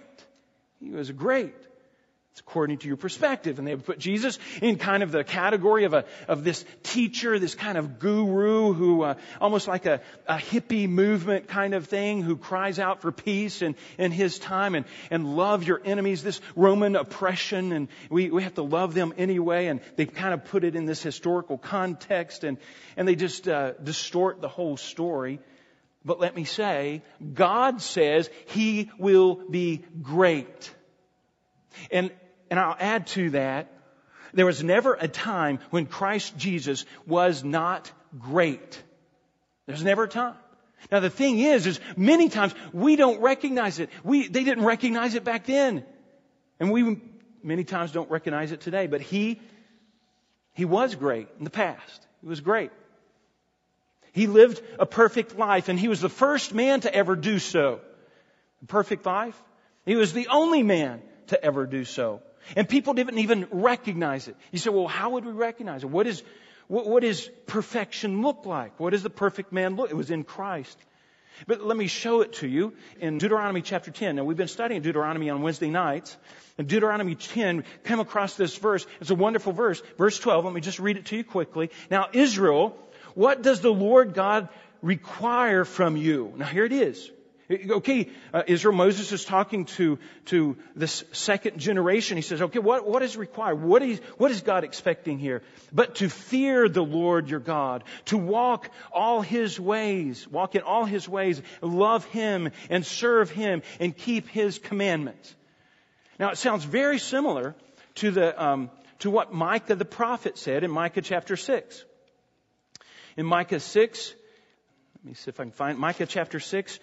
He 0.79 0.91
was 0.91 1.11
great. 1.11 1.55
It's 2.41 2.49
according 2.49 2.79
to 2.79 2.89
your 2.89 2.97
perspective. 2.97 3.59
And 3.59 3.69
they 3.69 3.75
would 3.75 3.85
put 3.85 3.99
Jesus 3.99 4.39
in 4.63 4.79
kind 4.79 5.03
of 5.03 5.13
the 5.13 5.25
category 5.25 5.85
of 5.85 5.93
a, 5.93 6.07
of 6.27 6.43
this 6.43 6.65
teacher, 6.83 7.39
this 7.39 7.55
kind 7.55 7.77
of 7.77 7.99
guru 7.99 8.73
who, 8.73 9.03
uh, 9.03 9.15
almost 9.43 9.69
like 9.69 9.85
a, 9.85 10.01
a 10.27 10.37
hippie 10.37 10.89
movement 10.89 11.49
kind 11.49 11.75
of 11.75 11.87
thing 11.87 12.23
who 12.23 12.39
cries 12.39 12.79
out 12.79 13.03
for 13.03 13.13
peace 13.13 13.61
in, 13.61 13.77
in 13.99 14.11
his 14.11 14.39
time 14.39 14.75
and, 14.75 14.87
and 15.11 15.37
love 15.37 15.65
your 15.65 15.83
enemies, 15.85 16.23
this 16.23 16.41
Roman 16.57 16.97
oppression 16.97 17.73
and 17.73 17.89
we, 18.09 18.31
we 18.31 18.43
have 18.43 18.55
to 18.55 18.63
love 18.63 18.95
them 18.95 19.13
anyway. 19.19 19.67
And 19.67 19.83
they 19.97 20.07
kind 20.07 20.33
of 20.33 20.47
put 20.47 20.65
it 20.65 20.75
in 20.75 20.87
this 20.87 21.03
historical 21.03 21.59
context 21.59 22.43
and, 22.43 22.57
and 22.97 23.07
they 23.07 23.17
just, 23.17 23.49
uh, 23.49 23.73
distort 23.73 24.41
the 24.41 24.49
whole 24.49 24.79
story. 24.79 25.41
But 26.07 26.21
let 26.21 26.35
me 26.35 26.45
say, 26.45 27.03
God 27.35 27.83
says 27.83 28.31
He 28.47 28.91
will 28.99 29.35
be 29.35 29.85
great. 30.01 30.73
And, 31.91 32.11
and 32.51 32.59
I'll 32.59 32.77
add 32.79 33.07
to 33.09 33.31
that, 33.31 33.73
there 34.35 34.47
was 34.47 34.63
never 34.63 34.95
a 34.95 35.09
time 35.09 35.61
when 35.71 35.87
Christ 35.87 36.37
Jesus 36.37 36.85
was 37.07 37.43
not 37.43 37.91
great. 38.19 38.83
There's 39.67 39.85
never 39.85 40.05
a 40.05 40.09
time. 40.09 40.35
Now 40.91 41.01
the 41.01 41.11
thing 41.11 41.39
is, 41.39 41.67
is 41.67 41.81
many 41.97 42.29
times 42.29 42.55
we 42.73 42.97
don't 42.97 43.21
recognize 43.21 43.79
it. 43.79 43.91
We, 44.03 44.29
they 44.29 44.45
didn't 44.45 44.65
recognize 44.65 45.15
it 45.15 45.25
back 45.25 45.47
then. 45.47 45.85
And 46.59 46.71
we 46.71 47.01
many 47.43 47.65
times 47.65 47.93
don't 47.93 48.11
recognize 48.11 48.53
it 48.53 48.61
today. 48.61 48.87
But 48.87 49.01
he, 49.01 49.41
he 50.55 50.65
was 50.65 50.95
great 50.95 51.29
in 51.39 51.45
the 51.45 51.51
past. 51.51 52.07
He 52.21 52.29
was 52.29 52.41
great. 52.41 52.71
He 54.13 54.27
lived 54.27 54.61
a 54.79 54.87
perfect 54.87 55.39
life 55.39 55.69
and 55.69 55.79
he 55.79 55.89
was 55.89 56.01
the 56.01 56.09
first 56.09 56.53
man 56.53 56.81
to 56.81 56.93
ever 56.93 57.15
do 57.15 57.39
so. 57.39 57.81
A 58.63 58.67
perfect 58.67 59.07
life. 59.07 59.41
He 59.87 59.97
was 59.97 60.13
the 60.13 60.29
only 60.29 60.63
man 60.63 61.01
to 61.29 61.43
ever 61.43 61.67
do 61.67 61.85
so. 61.85 62.23
And 62.57 62.69
people 62.69 62.95
didn't 62.95 63.19
even 63.19 63.47
recognize 63.51 64.29
it. 64.29 64.37
You 64.53 64.59
say, 64.59 64.71
well, 64.71 64.89
how 64.89 65.11
would 65.11 65.25
we 65.25 65.33
recognize 65.33 65.83
it? 65.83 65.91
What 65.91 66.07
is, 66.07 66.23
what, 66.69 66.87
what 66.87 67.03
does 67.03 67.29
perfection 67.47 68.23
look 68.23 68.47
like? 68.47 68.79
What 68.79 68.91
does 68.91 69.03
the 69.03 69.11
perfect 69.11 69.53
man 69.53 69.77
look? 69.77 69.91
It 69.91 69.97
was 69.97 70.11
in 70.11 70.25
Christ. 70.25 70.79
But 71.47 71.65
let 71.65 71.77
me 71.77 71.87
show 71.87 72.21
it 72.21 72.35
to 72.35 72.49
you 72.49 72.75
in 73.01 73.19
Deuteronomy 73.19 73.63
chapter 73.63 73.91
10. 73.91 74.17
Now 74.17 74.25
we've 74.25 74.37
been 74.37 74.49
studying 74.49 74.83
Deuteronomy 74.83 75.31
on 75.31 75.43
Wednesday 75.43 75.71
nights. 75.71 76.17
In 76.59 76.67
Deuteronomy 76.67 77.15
10, 77.15 77.65
come 77.85 78.01
across 78.01 78.35
this 78.35 78.57
verse. 78.57 78.87
It's 79.01 79.11
a 79.11 79.15
wonderful 79.15 79.53
verse. 79.53 79.83
Verse 79.97 80.19
12, 80.19 80.45
let 80.45 80.55
me 80.55 80.61
just 80.61 80.79
read 80.79 80.97
it 80.97 81.07
to 81.07 81.17
you 81.17 81.25
quickly. 81.25 81.71
Now 81.91 82.09
Israel, 82.13 82.77
what 83.15 83.43
does 83.43 83.61
the 83.61 83.73
Lord 83.73 84.15
God 84.15 84.49
require 84.83 85.65
from 85.65 85.97
you? 85.97 86.35
Now 86.37 86.47
here 86.47 86.65
it 86.65 86.73
is. 86.73 87.11
Okay, 87.51 88.09
uh, 88.33 88.45
Israel, 88.47 88.77
Moses 88.77 89.11
is 89.11 89.25
talking 89.25 89.65
to, 89.65 89.99
to 90.27 90.57
this 90.77 91.03
second 91.11 91.59
generation. 91.59 92.17
He 92.17 92.23
says, 92.23 92.43
okay, 92.43 92.61
what, 92.61 92.87
what 92.87 93.03
is 93.03 93.17
required? 93.17 93.61
What 93.61 93.83
is, 93.83 93.99
what 94.19 94.31
is 94.31 94.43
God 94.43 94.63
expecting 94.63 95.19
here? 95.19 95.43
But 95.73 95.97
to 95.97 96.09
fear 96.09 96.69
the 96.69 96.85
Lord 96.85 97.29
your 97.29 97.41
God, 97.41 97.83
to 98.07 98.17
walk 98.17 98.71
all 98.93 99.21
his 99.21 99.59
ways, 99.59 100.29
walk 100.29 100.55
in 100.55 100.63
all 100.63 100.85
his 100.85 101.09
ways, 101.09 101.43
love 101.61 102.05
him 102.07 102.51
and 102.69 102.87
serve 102.87 103.31
him 103.31 103.63
and 103.81 103.97
keep 103.97 104.29
his 104.29 104.61
commandments. 104.61 105.35
Now 106.21 106.31
it 106.31 106.39
sounds 106.39 106.65
very 106.65 107.01
similar 107.01 107.57
to 107.97 108.13
the, 108.13 108.41
um, 108.41 108.71
to 109.01 109.11
what 109.11 109.33
Micah 109.33 109.75
the 109.75 109.85
prophet 109.85 110.39
said 110.39 110.63
in 110.63 110.71
Micah 110.71 111.03
chapter 111.03 111.37
6. 111.37 111.85
In 113.17 113.27
Micah 113.27 113.59
6, 113.59 114.15
let 114.99 115.05
me 115.05 115.15
see 115.15 115.31
if 115.31 115.41
I 115.41 115.45
can 115.45 115.53
find 115.53 115.79
Micah 115.79 116.07
chapter 116.07 116.39
6, 116.39 116.79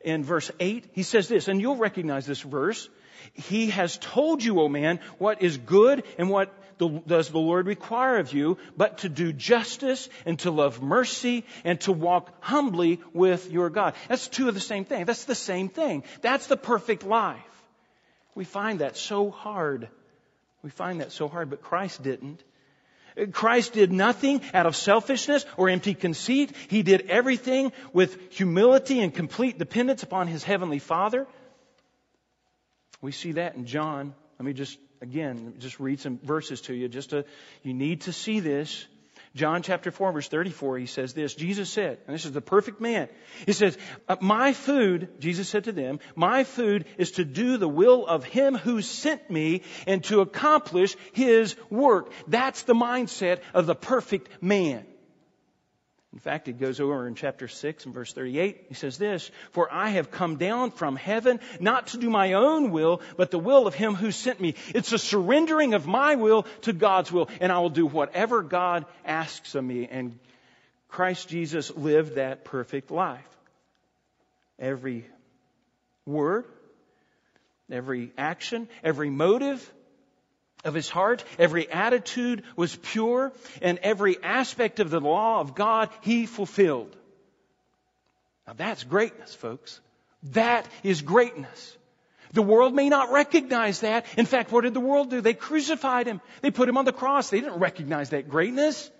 in 0.00 0.24
verse 0.24 0.50
8, 0.60 0.90
he 0.92 1.02
says 1.02 1.28
this, 1.28 1.48
and 1.48 1.60
you'll 1.60 1.76
recognize 1.76 2.26
this 2.26 2.40
verse. 2.40 2.88
He 3.32 3.70
has 3.70 3.98
told 3.98 4.42
you, 4.42 4.60
O 4.60 4.68
man, 4.68 5.00
what 5.18 5.42
is 5.42 5.58
good 5.58 6.04
and 6.18 6.30
what 6.30 6.54
the, 6.78 6.88
does 7.06 7.28
the 7.28 7.38
Lord 7.38 7.66
require 7.66 8.18
of 8.18 8.32
you, 8.32 8.58
but 8.76 8.98
to 8.98 9.08
do 9.08 9.32
justice 9.32 10.08
and 10.24 10.38
to 10.40 10.50
love 10.50 10.80
mercy 10.80 11.44
and 11.64 11.80
to 11.82 11.92
walk 11.92 12.32
humbly 12.40 13.00
with 13.12 13.50
your 13.50 13.70
God. 13.70 13.94
That's 14.08 14.28
two 14.28 14.48
of 14.48 14.54
the 14.54 14.60
same 14.60 14.84
thing. 14.84 15.04
That's 15.04 15.24
the 15.24 15.34
same 15.34 15.68
thing. 15.68 16.04
That's 16.22 16.46
the 16.46 16.56
perfect 16.56 17.04
life. 17.04 17.42
We 18.34 18.44
find 18.44 18.78
that 18.78 18.96
so 18.96 19.30
hard. 19.30 19.88
We 20.62 20.70
find 20.70 21.00
that 21.00 21.12
so 21.12 21.28
hard, 21.28 21.50
but 21.50 21.62
Christ 21.62 22.02
didn't. 22.02 22.42
Christ 23.32 23.72
did 23.72 23.92
nothing 23.92 24.40
out 24.54 24.66
of 24.66 24.76
selfishness 24.76 25.44
or 25.56 25.68
empty 25.68 25.94
conceit. 25.94 26.52
He 26.68 26.82
did 26.82 27.06
everything 27.08 27.72
with 27.92 28.32
humility 28.32 29.00
and 29.00 29.14
complete 29.14 29.58
dependence 29.58 30.02
upon 30.02 30.28
His 30.28 30.44
Heavenly 30.44 30.78
Father. 30.78 31.26
We 33.00 33.12
see 33.12 33.32
that 33.32 33.54
in 33.54 33.66
John. 33.66 34.14
Let 34.38 34.46
me 34.46 34.52
just, 34.52 34.78
again, 35.00 35.54
just 35.58 35.80
read 35.80 36.00
some 36.00 36.18
verses 36.18 36.60
to 36.62 36.74
you. 36.74 36.88
Just 36.88 37.10
to, 37.10 37.24
you 37.62 37.74
need 37.74 38.02
to 38.02 38.12
see 38.12 38.40
this. 38.40 38.86
John 39.34 39.62
chapter 39.62 39.90
4 39.90 40.12
verse 40.12 40.28
34, 40.28 40.78
he 40.78 40.86
says 40.86 41.12
this, 41.12 41.34
Jesus 41.34 41.70
said, 41.70 41.98
and 42.06 42.14
this 42.14 42.24
is 42.24 42.32
the 42.32 42.40
perfect 42.40 42.80
man. 42.80 43.08
He 43.46 43.52
says, 43.52 43.76
uh, 44.08 44.16
my 44.20 44.52
food, 44.52 45.08
Jesus 45.18 45.48
said 45.48 45.64
to 45.64 45.72
them, 45.72 46.00
my 46.16 46.44
food 46.44 46.86
is 46.96 47.12
to 47.12 47.24
do 47.24 47.56
the 47.56 47.68
will 47.68 48.06
of 48.06 48.24
him 48.24 48.56
who 48.56 48.82
sent 48.82 49.30
me 49.30 49.62
and 49.86 50.02
to 50.04 50.20
accomplish 50.20 50.96
his 51.12 51.56
work. 51.70 52.12
That's 52.26 52.62
the 52.62 52.74
mindset 52.74 53.40
of 53.54 53.66
the 53.66 53.74
perfect 53.74 54.42
man. 54.42 54.86
In 56.12 56.20
fact, 56.20 56.48
it 56.48 56.58
goes 56.58 56.80
over 56.80 57.06
in 57.06 57.14
chapter 57.14 57.48
6 57.48 57.84
and 57.84 57.94
verse 57.94 58.12
38. 58.14 58.66
He 58.68 58.74
says 58.74 58.96
this, 58.96 59.30
For 59.50 59.72
I 59.72 59.90
have 59.90 60.10
come 60.10 60.36
down 60.36 60.70
from 60.70 60.96
heaven 60.96 61.38
not 61.60 61.88
to 61.88 61.98
do 61.98 62.08
my 62.08 62.32
own 62.32 62.70
will, 62.70 63.02
but 63.16 63.30
the 63.30 63.38
will 63.38 63.66
of 63.66 63.74
him 63.74 63.94
who 63.94 64.10
sent 64.10 64.40
me. 64.40 64.54
It's 64.74 64.92
a 64.92 64.98
surrendering 64.98 65.74
of 65.74 65.86
my 65.86 66.14
will 66.14 66.46
to 66.62 66.72
God's 66.72 67.12
will, 67.12 67.28
and 67.40 67.52
I 67.52 67.58
will 67.58 67.70
do 67.70 67.86
whatever 67.86 68.42
God 68.42 68.86
asks 69.04 69.54
of 69.54 69.62
me. 69.62 69.86
And 69.86 70.18
Christ 70.88 71.28
Jesus 71.28 71.70
lived 71.76 72.14
that 72.14 72.44
perfect 72.44 72.90
life. 72.90 73.20
Every 74.58 75.04
word, 76.06 76.46
every 77.70 78.12
action, 78.16 78.66
every 78.82 79.10
motive, 79.10 79.72
of 80.64 80.74
his 80.74 80.88
heart. 80.88 81.24
Every 81.38 81.70
attitude 81.70 82.42
was 82.56 82.74
pure, 82.76 83.32
and 83.62 83.78
every 83.78 84.22
aspect 84.22 84.80
of 84.80 84.90
the 84.90 85.00
law 85.00 85.40
of 85.40 85.54
God 85.54 85.90
he 86.02 86.26
fulfilled. 86.26 86.94
Now 88.46 88.54
that's 88.54 88.84
greatness, 88.84 89.34
folks. 89.34 89.80
That 90.32 90.66
is 90.82 91.02
greatness. 91.02 91.76
The 92.32 92.42
world 92.42 92.74
may 92.74 92.88
not 92.88 93.10
recognize 93.12 93.80
that. 93.80 94.04
In 94.16 94.26
fact, 94.26 94.52
what 94.52 94.62
did 94.62 94.74
the 94.74 94.80
world 94.80 95.10
do? 95.10 95.20
They 95.20 95.34
crucified 95.34 96.06
him. 96.06 96.20
They 96.42 96.50
put 96.50 96.68
him 96.68 96.76
on 96.76 96.84
the 96.84 96.92
cross. 96.92 97.30
They 97.30 97.40
didn't 97.40 97.58
recognize 97.58 98.10
that 98.10 98.28
greatness. 98.28 98.90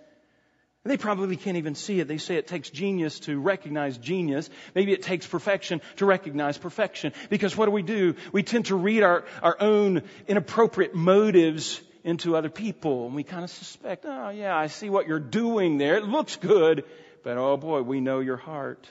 They 0.85 0.97
probably 0.97 1.37
can't 1.37 1.57
even 1.57 1.75
see 1.75 2.01
it. 2.01 2.09
They 2.09 2.19
say 2.19 2.37
it 2.37 2.47
takes 2.47 2.71
genius 2.71 3.21
to 3.21 3.39
recognize 3.39 3.99
genius. 3.99 4.49
Maybe 4.75 4.93
it 4.93 5.03
takes 5.03 5.27
perfection 5.27 5.81
to 5.97 6.07
recognize 6.07 6.57
perfection. 6.57 7.13
Because 7.29 7.57
what 7.57 7.67
do 7.67 7.73
we 7.73 7.83
do? 7.83 8.15
We 8.33 8.43
tend 8.43 8.67
to 8.67 8.77
read 8.77 9.03
our, 9.03 9.25
our 9.43 9.57
own 9.61 10.03
inappropriate 10.29 10.95
motives 10.95 11.81
into 12.05 12.37
other 12.37 12.49
people. 12.49 13.07
And 13.07 13.15
we 13.15 13.25
kind 13.25 13.45
of 13.45 13.51
suspect, 13.51 14.05
oh 14.07 14.31
yeah, 14.31 14.57
I 14.57 14.69
see 14.69 14.89
what 14.89 15.09
you're 15.09 15.19
doing 15.19 15.79
there. 15.79 15.97
It 15.97 16.05
looks 16.05 16.37
good. 16.37 16.85
But 17.23 17.37
oh 17.37 17.57
boy, 17.57 17.83
we 17.83 18.01
know 18.01 18.21
your 18.21 18.37
heart. 18.37 18.91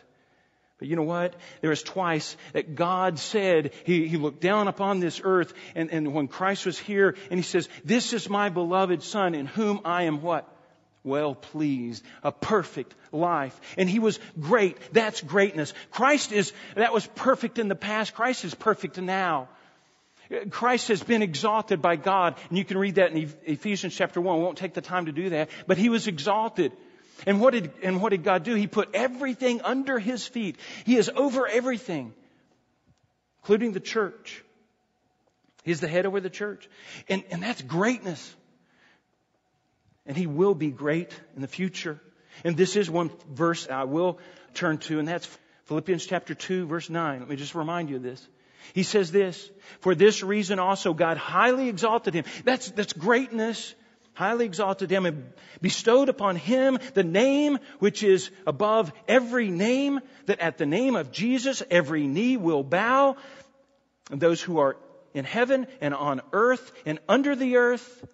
But 0.79 0.89
you 0.89 0.96
know 0.96 1.03
what? 1.03 1.36
There 1.62 1.72
was 1.72 1.82
twice 1.82 2.38
that 2.53 2.75
God 2.75 3.17
said, 3.17 3.74
He, 3.86 4.08
he 4.08 4.17
looked 4.17 4.41
down 4.41 4.67
upon 4.67 5.00
this 5.00 5.22
earth 5.24 5.53
and, 5.74 5.89
and 5.91 6.13
when 6.13 6.27
Christ 6.27 6.65
was 6.65 6.77
here 6.77 7.15
and 7.32 7.39
He 7.39 7.44
says, 7.44 7.67
this 7.84 8.13
is 8.13 8.29
my 8.29 8.50
beloved 8.50 9.01
Son 9.01 9.34
in 9.34 9.48
whom 9.48 9.82
I 9.86 10.03
am 10.03 10.22
what? 10.22 10.53
Well 11.07 11.33
pleased, 11.33 12.03
a 12.23 12.31
perfect 12.31 12.93
life. 13.11 13.59
And 13.77 13.89
he 13.89 13.99
was 13.99 14.19
great. 14.39 14.77
That's 14.93 15.21
greatness. 15.21 15.73
Christ 15.89 16.31
is, 16.31 16.53
that 16.75 16.93
was 16.93 17.07
perfect 17.15 17.57
in 17.57 17.67
the 17.67 17.75
past. 17.75 18.13
Christ 18.13 18.45
is 18.45 18.53
perfect 18.53 18.99
now. 18.99 19.49
Christ 20.49 20.89
has 20.89 21.01
been 21.01 21.21
exalted 21.21 21.81
by 21.81 21.95
God, 21.95 22.35
and 22.49 22.57
you 22.57 22.65
can 22.65 22.77
read 22.77 22.95
that 22.95 23.11
in 23.11 23.33
Ephesians 23.45 23.95
chapter 23.95 24.19
1. 24.19 24.37
We 24.37 24.43
won't 24.43 24.57
take 24.57 24.73
the 24.73 24.81
time 24.81 25.05
to 25.05 25.11
do 25.11 25.29
that, 25.29 25.49
but 25.67 25.77
he 25.77 25.89
was 25.89 26.07
exalted. 26.07 26.73
And 27.25 27.41
what 27.41 27.53
did, 27.53 27.71
and 27.81 28.01
what 28.01 28.09
did 28.09 28.23
God 28.23 28.43
do? 28.43 28.53
He 28.53 28.67
put 28.67 28.89
everything 28.93 29.61
under 29.61 29.97
his 29.97 30.27
feet. 30.27 30.57
He 30.85 30.97
is 30.97 31.09
over 31.15 31.47
everything, 31.47 32.13
including 33.39 33.71
the 33.71 33.79
church. 33.79 34.43
He's 35.63 35.79
the 35.79 35.87
head 35.87 36.05
over 36.05 36.19
the 36.19 36.29
church. 36.29 36.69
And, 37.09 37.23
and 37.31 37.41
that's 37.41 37.61
greatness. 37.61 38.35
And 40.07 40.15
he 40.15 40.27
will 40.27 40.55
be 40.55 40.71
great 40.71 41.13
in 41.35 41.41
the 41.41 41.47
future. 41.47 41.99
And 42.43 42.55
this 42.55 42.75
is 42.75 42.89
one 42.89 43.11
verse 43.31 43.67
I 43.69 43.83
will 43.83 44.19
turn 44.53 44.77
to, 44.79 44.99
and 44.99 45.07
that's 45.07 45.27
Philippians 45.65 46.05
chapter 46.05 46.33
2, 46.33 46.65
verse 46.65 46.89
9. 46.89 47.19
Let 47.19 47.29
me 47.29 47.35
just 47.35 47.55
remind 47.55 47.89
you 47.89 47.97
of 47.97 48.03
this. 48.03 48.25
He 48.73 48.83
says 48.83 49.11
this, 49.11 49.49
for 49.79 49.95
this 49.95 50.23
reason 50.23 50.59
also 50.59 50.93
God 50.93 51.17
highly 51.17 51.69
exalted 51.69 52.13
him. 52.13 52.25
That's, 52.43 52.71
that's 52.71 52.93
greatness. 52.93 53.75
Highly 54.13 54.45
exalted 54.45 54.89
him 54.89 55.05
and 55.05 55.31
bestowed 55.61 56.09
upon 56.09 56.37
him 56.37 56.79
the 56.95 57.03
name 57.03 57.59
which 57.79 58.01
is 58.01 58.31
above 58.47 58.91
every 59.07 59.51
name, 59.51 59.99
that 60.25 60.39
at 60.39 60.57
the 60.57 60.65
name 60.65 60.95
of 60.95 61.11
Jesus 61.11 61.61
every 61.69 62.07
knee 62.07 62.35
will 62.35 62.63
bow, 62.63 63.17
and 64.09 64.19
those 64.19 64.41
who 64.41 64.57
are 64.57 64.77
in 65.13 65.23
heaven 65.23 65.67
and 65.81 65.93
on 65.93 66.21
earth 66.33 66.71
and 66.85 66.99
under 67.07 67.35
the 67.35 67.57
earth, 67.57 68.05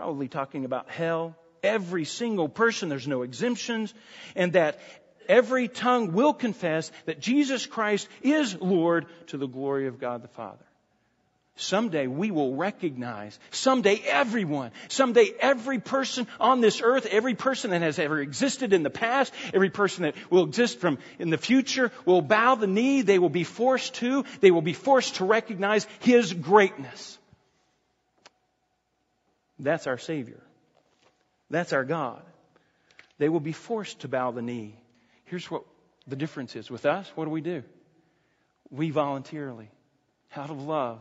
probably 0.00 0.28
talking 0.28 0.64
about 0.64 0.88
hell, 0.88 1.36
every 1.62 2.06
single 2.06 2.48
person, 2.48 2.88
there's 2.88 3.06
no 3.06 3.20
exemptions, 3.20 3.92
and 4.34 4.54
that 4.54 4.80
every 5.28 5.68
tongue 5.68 6.14
will 6.14 6.32
confess 6.32 6.90
that 7.04 7.20
Jesus 7.20 7.66
Christ 7.66 8.08
is 8.22 8.58
Lord 8.58 9.04
to 9.26 9.36
the 9.36 9.46
glory 9.46 9.88
of 9.88 10.00
God 10.00 10.22
the 10.22 10.28
Father. 10.28 10.64
Someday 11.56 12.06
we 12.06 12.30
will 12.30 12.56
recognize, 12.56 13.38
someday 13.50 13.96
everyone, 14.06 14.70
someday 14.88 15.34
every 15.38 15.80
person 15.80 16.26
on 16.40 16.62
this 16.62 16.80
earth, 16.82 17.04
every 17.04 17.34
person 17.34 17.72
that 17.72 17.82
has 17.82 17.98
ever 17.98 18.22
existed 18.22 18.72
in 18.72 18.82
the 18.82 18.88
past, 18.88 19.34
every 19.52 19.68
person 19.68 20.04
that 20.04 20.14
will 20.30 20.44
exist 20.44 20.80
from 20.80 20.96
in 21.18 21.28
the 21.28 21.36
future 21.36 21.92
will 22.06 22.22
bow 22.22 22.54
the 22.54 22.66
knee. 22.66 23.02
They 23.02 23.18
will 23.18 23.28
be 23.28 23.44
forced 23.44 23.96
to, 23.96 24.24
they 24.40 24.50
will 24.50 24.62
be 24.62 24.72
forced 24.72 25.16
to 25.16 25.26
recognize 25.26 25.86
His 25.98 26.32
greatness. 26.32 27.18
That's 29.62 29.86
our 29.86 29.98
Savior. 29.98 30.40
That's 31.50 31.72
our 31.72 31.84
God. 31.84 32.22
They 33.18 33.28
will 33.28 33.40
be 33.40 33.52
forced 33.52 34.00
to 34.00 34.08
bow 34.08 34.30
the 34.30 34.42
knee. 34.42 34.74
Here's 35.24 35.50
what 35.50 35.64
the 36.06 36.16
difference 36.16 36.56
is. 36.56 36.70
With 36.70 36.86
us, 36.86 37.10
what 37.14 37.24
do 37.24 37.30
we 37.30 37.40
do? 37.40 37.62
We 38.70 38.90
voluntarily, 38.90 39.68
out 40.36 40.50
of 40.50 40.62
love, 40.62 41.00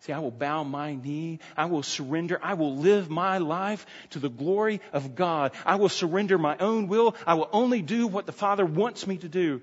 See, 0.00 0.12
I 0.12 0.18
will 0.18 0.30
bow 0.30 0.62
my 0.62 0.94
knee. 0.94 1.40
I 1.56 1.64
will 1.66 1.82
surrender. 1.82 2.38
I 2.42 2.54
will 2.54 2.76
live 2.76 3.10
my 3.10 3.38
life 3.38 3.86
to 4.10 4.18
the 4.18 4.28
glory 4.28 4.80
of 4.92 5.14
God. 5.14 5.52
I 5.64 5.76
will 5.76 5.88
surrender 5.88 6.38
my 6.38 6.56
own 6.58 6.86
will. 6.88 7.16
I 7.26 7.34
will 7.34 7.48
only 7.52 7.82
do 7.82 8.06
what 8.06 8.26
the 8.26 8.32
Father 8.32 8.64
wants 8.64 9.06
me 9.06 9.16
to 9.18 9.28
do. 9.28 9.62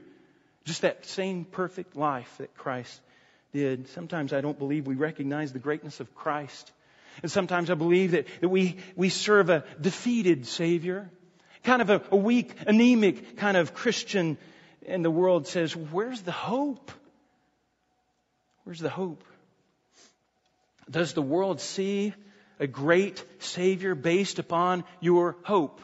Just 0.65 0.81
that 0.81 1.05
same 1.05 1.45
perfect 1.45 1.95
life 1.95 2.33
that 2.39 2.55
Christ 2.55 2.99
did. 3.53 3.87
Sometimes 3.89 4.33
I 4.33 4.41
don't 4.41 4.57
believe 4.57 4.87
we 4.87 4.95
recognize 4.95 5.53
the 5.53 5.59
greatness 5.59 5.99
of 5.99 6.15
Christ. 6.15 6.71
And 7.21 7.31
sometimes 7.31 7.69
I 7.69 7.75
believe 7.75 8.11
that, 8.11 8.27
that 8.41 8.49
we, 8.49 8.77
we 8.95 9.09
serve 9.09 9.49
a 9.49 9.63
defeated 9.79 10.47
Savior, 10.47 11.09
kind 11.63 11.81
of 11.81 11.89
a, 11.89 12.01
a 12.11 12.15
weak, 12.15 12.53
anemic 12.65 13.37
kind 13.37 13.57
of 13.57 13.73
Christian. 13.73 14.37
And 14.87 15.03
the 15.05 15.11
world 15.11 15.47
says, 15.47 15.75
where's 15.75 16.21
the 16.21 16.31
hope? 16.31 16.91
Where's 18.63 18.79
the 18.79 18.89
hope? 18.89 19.23
Does 20.89 21.13
the 21.13 21.21
world 21.21 21.61
see 21.61 22.13
a 22.59 22.67
great 22.67 23.23
Savior 23.39 23.95
based 23.95 24.39
upon 24.39 24.83
your 24.99 25.35
hope? 25.43 25.81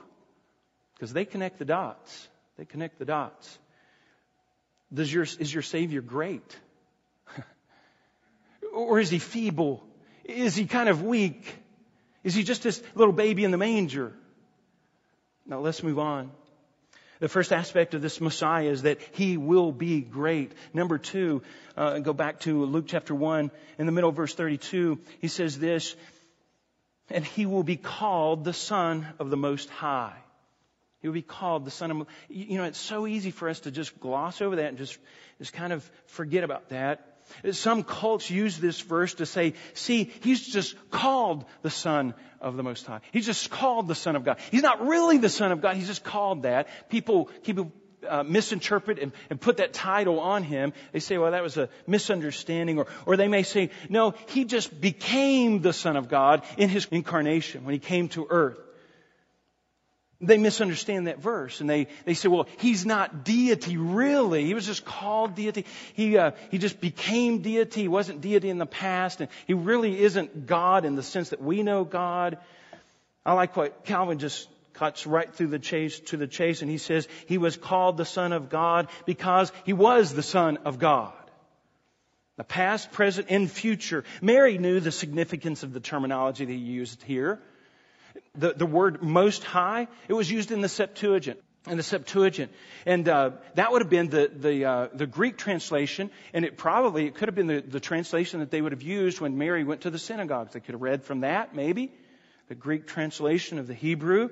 Because 0.96 1.14
they 1.14 1.26
connect 1.26 1.60
the 1.60 1.66
dots. 1.66 2.28
They 2.58 2.66
connect 2.66 3.00
the 3.00 3.06
dots. 3.06 3.58
Does 4.94 5.14
your, 5.14 5.24
is 5.24 5.54
your 5.54 5.64
Savior 5.64 6.02
great? 6.02 6.58
or 8.74 9.00
is 9.00 9.10
he 9.10 9.20
feeble? 9.20 9.84
Is 10.30 10.56
he 10.56 10.66
kind 10.66 10.90
of 10.90 11.02
weak? 11.02 11.44
Is 12.24 12.36
he 12.36 12.44
just 12.44 12.64
this 12.64 12.82
little 12.94 13.14
baby 13.14 13.44
in 13.44 13.52
the 13.52 13.58
manger? 13.58 14.14
Now 15.46 15.60
let's 15.60 15.82
move 15.82 15.98
on. 15.98 16.32
The 17.20 17.28
first 17.28 17.52
aspect 17.52 17.94
of 17.96 18.02
this 18.02 18.22
Messiah 18.22 18.70
is 18.70 18.84
that 18.84 19.02
he 19.12 19.36
will 19.36 19.74
be 19.74 20.00
great. 20.00 20.54
Number 20.74 20.98
two, 20.98 21.42
uh, 21.76 22.00
go 22.00 22.14
back 22.14 22.42
to 22.42 22.64
Luke 22.64 22.86
chapter 22.88 23.14
1, 23.14 23.52
in 23.78 23.86
the 23.86 23.92
middle 23.92 24.10
of 24.10 24.16
verse 24.16 24.34
32, 24.36 25.00
he 25.20 25.28
says 25.28 25.60
this, 25.60 25.96
and 27.10 27.26
he 27.26 27.46
will 27.46 27.64
be 27.64 27.76
called 27.76 28.46
the 28.46 28.54
Son 28.54 29.06
of 29.20 29.32
the 29.32 29.38
Most 29.38 29.70
High. 29.70 30.16
He 31.02 31.08
will 31.10 31.14
be 31.14 31.22
called 31.22 31.66
the 31.66 31.72
Son 31.72 31.92
of, 31.92 32.08
you 32.30 32.58
know, 32.58 32.64
it's 32.64 32.80
so 32.80 33.06
easy 33.06 33.32
for 33.32 33.50
us 33.50 33.62
to 33.62 33.72
just 33.72 34.00
gloss 34.00 34.42
over 34.42 34.58
that 34.58 34.68
and 34.68 34.78
just, 34.78 34.98
just 35.40 35.52
kind 35.52 35.74
of 35.74 35.90
forget 36.08 36.44
about 36.44 36.70
that. 36.70 37.19
Some 37.52 37.84
cults 37.84 38.30
use 38.30 38.58
this 38.58 38.80
verse 38.82 39.16
to 39.16 39.26
say, 39.26 39.54
see, 39.74 40.12
he's 40.22 40.46
just 40.46 40.76
called 40.90 41.46
the 41.62 41.70
Son 41.70 42.14
of 42.42 42.56
the 42.56 42.64
Most 42.64 42.86
High. 42.86 43.02
He's 43.12 43.26
just 43.26 43.50
called 43.50 43.88
the 43.88 43.96
Son 43.96 44.16
of 44.16 44.24
God. 44.24 44.40
He's 44.52 44.64
not 44.64 44.86
really 44.86 45.18
the 45.18 45.30
Son 45.30 45.52
of 45.52 45.62
God. 45.62 45.76
He's 45.76 45.88
just 45.88 46.04
called 46.04 46.44
that. 46.44 46.68
People, 46.90 47.26
people 47.44 47.72
uh, 48.08 48.24
misinterpret 48.24 49.00
and, 49.00 49.12
and, 49.30 49.40
put 49.42 49.58
that 49.58 49.74
title 49.74 50.20
on 50.20 50.44
him. 50.44 50.74
They 50.92 51.00
say, 51.00 51.18
well, 51.18 51.32
that 51.32 51.44
was 51.44 51.58
a 51.58 51.70
misunderstanding. 51.86 52.80
Or, 52.80 52.88
or 53.06 53.18
they 53.18 53.28
may 53.28 53.44
say, 53.44 53.72
no, 53.90 54.14
he 54.28 54.46
just 54.46 54.80
became 54.80 55.62
the 55.62 55.74
Son 55.74 55.98
of 55.98 56.10
God 56.10 56.44
in 56.58 56.70
his 56.70 56.88
incarnation 56.92 57.66
when 57.66 57.74
he 57.74 57.80
came 57.80 58.10
to 58.10 58.28
earth. 58.30 58.60
They 60.22 60.38
misunderstand 60.38 61.08
that 61.08 61.20
verse 61.20 61.62
and 61.62 61.70
they, 61.70 61.88
they 62.04 62.14
say, 62.14 62.28
well, 62.28 62.48
he's 62.58 62.86
not 62.86 63.24
deity 63.24 63.78
really. 63.78 64.44
He 64.46 64.54
was 64.54 64.66
just 64.66 64.84
called 64.84 65.36
deity. 65.36 65.66
He, 65.94 66.18
uh, 66.18 66.32
he 66.52 66.58
just 66.58 66.82
became 66.82 67.42
deity. 67.42 67.84
He 67.84 67.88
wasn't 67.88 68.20
deity 68.20 68.50
in 68.50 68.58
the 68.58 68.66
past 68.66 69.22
and 69.22 69.30
he 69.48 69.54
really 69.54 69.98
isn't 70.02 70.46
God 70.46 70.84
in 70.84 70.96
the 70.96 71.04
sense 71.04 71.30
that 71.30 71.42
we 71.42 71.64
know 71.64 71.86
God. 71.86 72.38
I 73.26 73.32
like 73.32 73.56
what 73.56 73.86
Calvin 73.86 74.20
just 74.20 74.50
cuts 74.74 75.08
right 75.08 75.34
through 75.34 75.48
the 75.48 75.60
chase 75.60 76.02
to 76.02 76.18
the 76.18 76.28
chase 76.28 76.62
and 76.62 76.70
he 76.70 76.80
says 76.80 77.08
he 77.28 77.38
was 77.38 77.56
called 77.56 77.96
the 77.96 78.06
son 78.06 78.34
of 78.34 78.50
God 78.50 78.90
because 79.06 79.54
he 79.64 79.72
was 79.72 80.14
the 80.14 80.24
son 80.24 80.58
of 80.66 80.80
God. 80.80 81.14
The 82.36 82.44
past, 82.44 82.92
present, 82.92 83.28
and 83.30 83.50
future. 83.50 84.04
Mary 84.22 84.58
knew 84.58 84.82
the 84.82 84.92
significance 84.92 85.64
of 85.64 85.72
the 85.72 85.80
terminology 85.80 86.44
that 86.44 86.52
he 86.52 86.58
used 86.58 87.04
here 87.04 87.40
the, 88.36 88.54
the 88.54 88.66
word 88.66 89.02
most 89.02 89.44
high, 89.44 89.88
it 90.08 90.14
was 90.14 90.30
used 90.32 90.52
in 90.52 90.62
the 90.62 90.70
Septuagint. 90.70 91.40
In 91.68 91.76
the 91.76 91.84
Septuagint, 91.84 92.52
and 92.86 93.08
uh, 93.08 93.32
that 93.56 93.74
would 93.74 93.82
have 93.82 93.90
been 93.90 94.08
the 94.08 94.32
the, 94.34 94.66
uh, 94.66 94.88
the 94.94 95.06
Greek 95.06 95.38
translation, 95.38 96.10
and 96.34 96.46
it 96.46 96.58
probably 96.58 97.06
it 97.06 97.16
could 97.16 97.28
have 97.28 97.36
been 97.36 97.48
the, 97.48 97.60
the 97.60 97.82
translation 97.82 98.40
that 98.40 98.50
they 98.50 98.62
would 98.62 98.72
have 98.72 98.82
used 98.82 99.20
when 99.20 99.38
Mary 99.38 99.66
went 99.66 99.82
to 99.82 99.90
the 99.90 100.00
synagogues. 100.00 100.54
They 100.54 100.62
could 100.62 100.74
have 100.74 100.82
read 100.82 101.04
from 101.04 101.20
that, 101.20 101.54
maybe, 101.54 101.92
the 102.48 102.56
Greek 102.56 102.88
translation 102.88 103.60
of 103.60 103.68
the 103.68 103.74
Hebrew, 103.74 104.30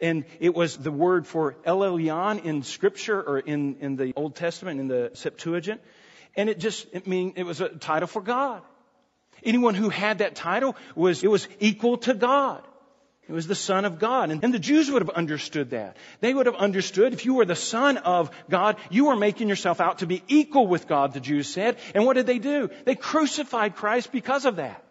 and 0.00 0.24
it 0.38 0.54
was 0.54 0.76
the 0.76 0.92
word 0.92 1.26
for 1.26 1.56
El 1.64 1.80
Elyon 1.80 2.44
in 2.44 2.62
Scripture 2.62 3.20
or 3.20 3.40
in 3.40 3.78
in 3.80 3.96
the 3.96 4.12
Old 4.14 4.36
Testament 4.36 4.78
in 4.78 4.86
the 4.86 5.10
Septuagint, 5.14 5.80
and 6.36 6.48
it 6.48 6.60
just 6.60 6.86
it 6.92 7.08
mean 7.08 7.32
it 7.34 7.44
was 7.44 7.60
a 7.60 7.70
title 7.70 8.06
for 8.06 8.22
God. 8.22 8.62
Anyone 9.42 9.74
who 9.74 9.88
had 9.88 10.18
that 10.18 10.36
title 10.36 10.76
was 10.94 11.24
it 11.24 11.28
was 11.30 11.48
equal 11.58 11.98
to 11.98 12.14
God. 12.14 12.62
It 13.28 13.32
was 13.32 13.46
the 13.46 13.54
Son 13.54 13.84
of 13.84 13.98
God. 13.98 14.30
And, 14.30 14.54
the 14.54 14.58
Jews 14.58 14.90
would 14.90 15.02
have 15.02 15.10
understood 15.10 15.70
that. 15.70 15.98
They 16.20 16.32
would 16.32 16.46
have 16.46 16.54
understood 16.54 17.12
if 17.12 17.26
you 17.26 17.34
were 17.34 17.44
the 17.44 17.54
Son 17.54 17.98
of 17.98 18.30
God, 18.48 18.76
you 18.90 19.06
were 19.06 19.16
making 19.16 19.50
yourself 19.50 19.80
out 19.80 19.98
to 19.98 20.06
be 20.06 20.22
equal 20.28 20.66
with 20.66 20.88
God, 20.88 21.12
the 21.12 21.20
Jews 21.20 21.46
said. 21.46 21.76
And 21.94 22.06
what 22.06 22.14
did 22.14 22.26
they 22.26 22.38
do? 22.38 22.70
They 22.86 22.94
crucified 22.94 23.76
Christ 23.76 24.12
because 24.12 24.46
of 24.46 24.56
that. 24.56 24.82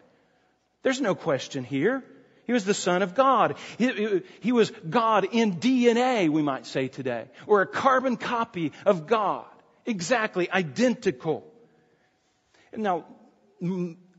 There's 0.84 1.00
no 1.00 1.16
question 1.16 1.64
here. 1.64 2.04
He 2.46 2.52
was 2.52 2.64
the 2.64 2.74
Son 2.74 3.02
of 3.02 3.16
God. 3.16 3.56
He, 3.76 4.22
he 4.40 4.52
was 4.52 4.70
God 4.88 5.26
in 5.32 5.56
DNA, 5.56 6.28
we 6.28 6.40
might 6.40 6.64
say 6.64 6.86
today, 6.86 7.24
or 7.46 7.60
a 7.60 7.66
carbon 7.66 8.16
copy 8.16 8.72
of 8.86 9.08
God. 9.08 9.46
Exactly 9.84 10.48
identical. 10.50 11.44
Now, 12.72 13.04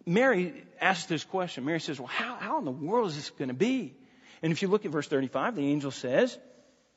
Mary 0.06 0.66
asked 0.82 1.08
this 1.08 1.24
question. 1.24 1.64
Mary 1.64 1.80
says, 1.80 2.00
Well, 2.00 2.08
how, 2.08 2.36
how 2.36 2.60
in 2.60 2.66
the 2.66 2.72
world 2.72 3.08
is 3.08 3.16
this 3.16 3.30
going 3.30 3.48
to 3.48 3.54
be? 3.54 3.96
And 4.42 4.52
if 4.52 4.62
you 4.62 4.68
look 4.68 4.86
at 4.86 4.92
verse 4.92 5.08
35, 5.08 5.56
the 5.56 5.68
angel 5.68 5.92
says, 5.92 6.38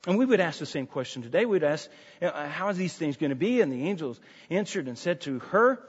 and 0.06 0.18
we 0.18 0.24
would 0.24 0.40
ask 0.40 0.58
the 0.58 0.66
same 0.66 0.86
question 0.86 1.22
today. 1.22 1.44
We'd 1.44 1.62
ask, 1.62 1.88
uh, 2.20 2.48
how 2.48 2.66
are 2.66 2.74
these 2.74 2.94
things 2.94 3.16
going 3.16 3.30
to 3.30 3.36
be? 3.36 3.60
And 3.60 3.70
the 3.70 3.88
angels 3.88 4.20
answered 4.50 4.88
and 4.88 4.98
said 4.98 5.20
to 5.22 5.38
her, 5.50 5.80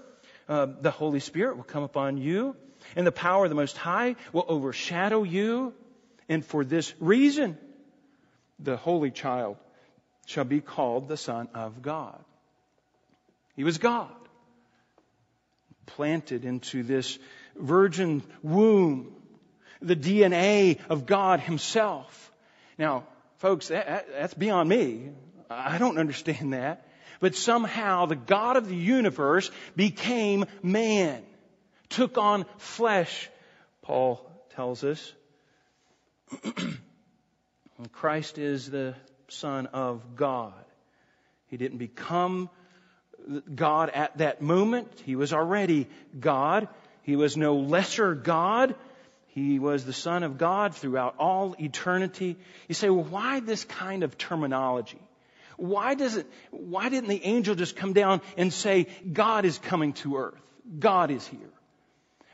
uh, 0.47 0.67
the 0.81 0.91
Holy 0.91 1.19
Spirit 1.19 1.57
will 1.57 1.63
come 1.63 1.83
upon 1.83 2.17
you, 2.17 2.55
and 2.95 3.07
the 3.07 3.11
power 3.11 3.45
of 3.45 3.49
the 3.49 3.55
Most 3.55 3.77
High 3.77 4.15
will 4.31 4.45
overshadow 4.47 5.23
you. 5.23 5.73
And 6.29 6.45
for 6.45 6.63
this 6.63 6.93
reason, 6.99 7.57
the 8.59 8.77
Holy 8.77 9.09
Child 9.09 9.57
shall 10.25 10.43
be 10.43 10.61
called 10.61 11.07
the 11.07 11.17
Son 11.17 11.47
of 11.53 11.81
God. 11.81 12.23
He 13.55 13.63
was 13.63 13.77
God, 13.77 14.11
planted 15.85 16.45
into 16.45 16.83
this 16.83 17.17
virgin 17.55 18.23
womb 18.41 19.12
the 19.83 19.95
DNA 19.95 20.79
of 20.89 21.05
God 21.05 21.39
Himself. 21.39 22.31
Now, 22.77 23.03
folks, 23.37 23.67
that, 23.67 24.07
that's 24.11 24.33
beyond 24.33 24.69
me. 24.69 25.09
I 25.49 25.77
don't 25.77 25.97
understand 25.97 26.53
that. 26.53 26.87
But 27.19 27.35
somehow 27.35 28.05
the 28.05 28.15
God 28.15 28.57
of 28.57 28.67
the 28.67 28.75
universe 28.75 29.49
became 29.75 30.45
man 30.61 31.23
took 31.93 32.17
on 32.17 32.45
flesh, 32.57 33.29
Paul 33.83 34.19
tells 34.55 34.83
us. 34.83 35.13
Christ 37.91 38.37
is 38.37 38.69
the 38.69 38.95
Son 39.27 39.67
of 39.67 40.15
God. 40.15 40.53
He 41.47 41.57
didn't 41.57 41.77
become 41.77 42.49
God 43.53 43.89
at 43.91 44.17
that 44.17 44.41
moment. 44.41 44.87
He 45.05 45.15
was 45.15 45.33
already 45.33 45.87
God. 46.19 46.67
He 47.03 47.15
was 47.15 47.37
no 47.37 47.57
lesser 47.57 48.15
God. 48.15 48.75
He 49.33 49.57
was 49.57 49.83
the 49.83 49.93
Son 49.93 50.21
of 50.21 50.37
God 50.37 50.75
throughout 50.75 51.15
all 51.17 51.55
eternity. 51.59 52.37
You 52.67 52.75
say, 52.75 52.89
well, 52.89 53.03
why 53.03 53.39
this 53.39 53.65
kind 53.65 54.03
of 54.03 54.15
terminology? 54.15 55.01
Why 55.57 55.95
does 55.95 56.17
it, 56.17 56.27
why 56.51 56.89
didn't 56.89 57.09
the 57.09 57.23
angel 57.23 57.55
just 57.55 57.75
come 57.75 57.93
down 57.93 58.21
and 58.37 58.53
say, 58.53 58.87
God 59.11 59.45
is 59.45 59.57
coming 59.57 59.93
to 59.93 60.17
earth? 60.17 60.41
God 60.77 61.09
is 61.09 61.25
here. 61.25 61.49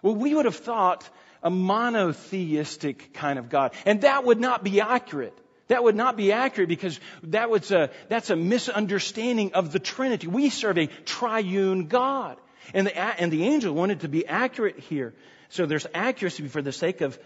Well, 0.01 0.15
we 0.15 0.35
would 0.35 0.43
have 0.43 0.57
thought 0.57 1.09
a 1.41 1.49
monotheistic 1.49 3.13
kind 3.13 3.39
of 3.39 3.49
God. 3.49 3.73
And 3.85 4.01
that 4.01 4.25
would 4.25 4.41
not 4.41 4.63
be 4.65 4.81
accurate. 4.81 5.37
That 5.69 5.83
would 5.83 5.95
not 5.95 6.17
be 6.17 6.33
accurate 6.33 6.67
because 6.67 6.99
that 7.23 7.49
was 7.49 7.71
a, 7.71 7.91
that's 8.09 8.29
a 8.29 8.35
misunderstanding 8.35 9.53
of 9.53 9.71
the 9.71 9.79
Trinity. 9.79 10.27
We 10.27 10.49
serve 10.49 10.77
a 10.77 10.87
triune 11.05 11.87
God. 11.87 12.35
And 12.73 12.87
the, 12.87 12.97
and 12.97 13.31
the 13.31 13.45
angel 13.45 13.73
wanted 13.73 14.01
to 14.01 14.09
be 14.09 14.27
accurate 14.27 14.79
here. 14.79 15.13
So 15.49 15.65
there's 15.65 15.87
accuracy 15.93 16.47
for 16.47 16.61
the 16.61 16.71
sake 16.71 17.01
of, 17.01 17.19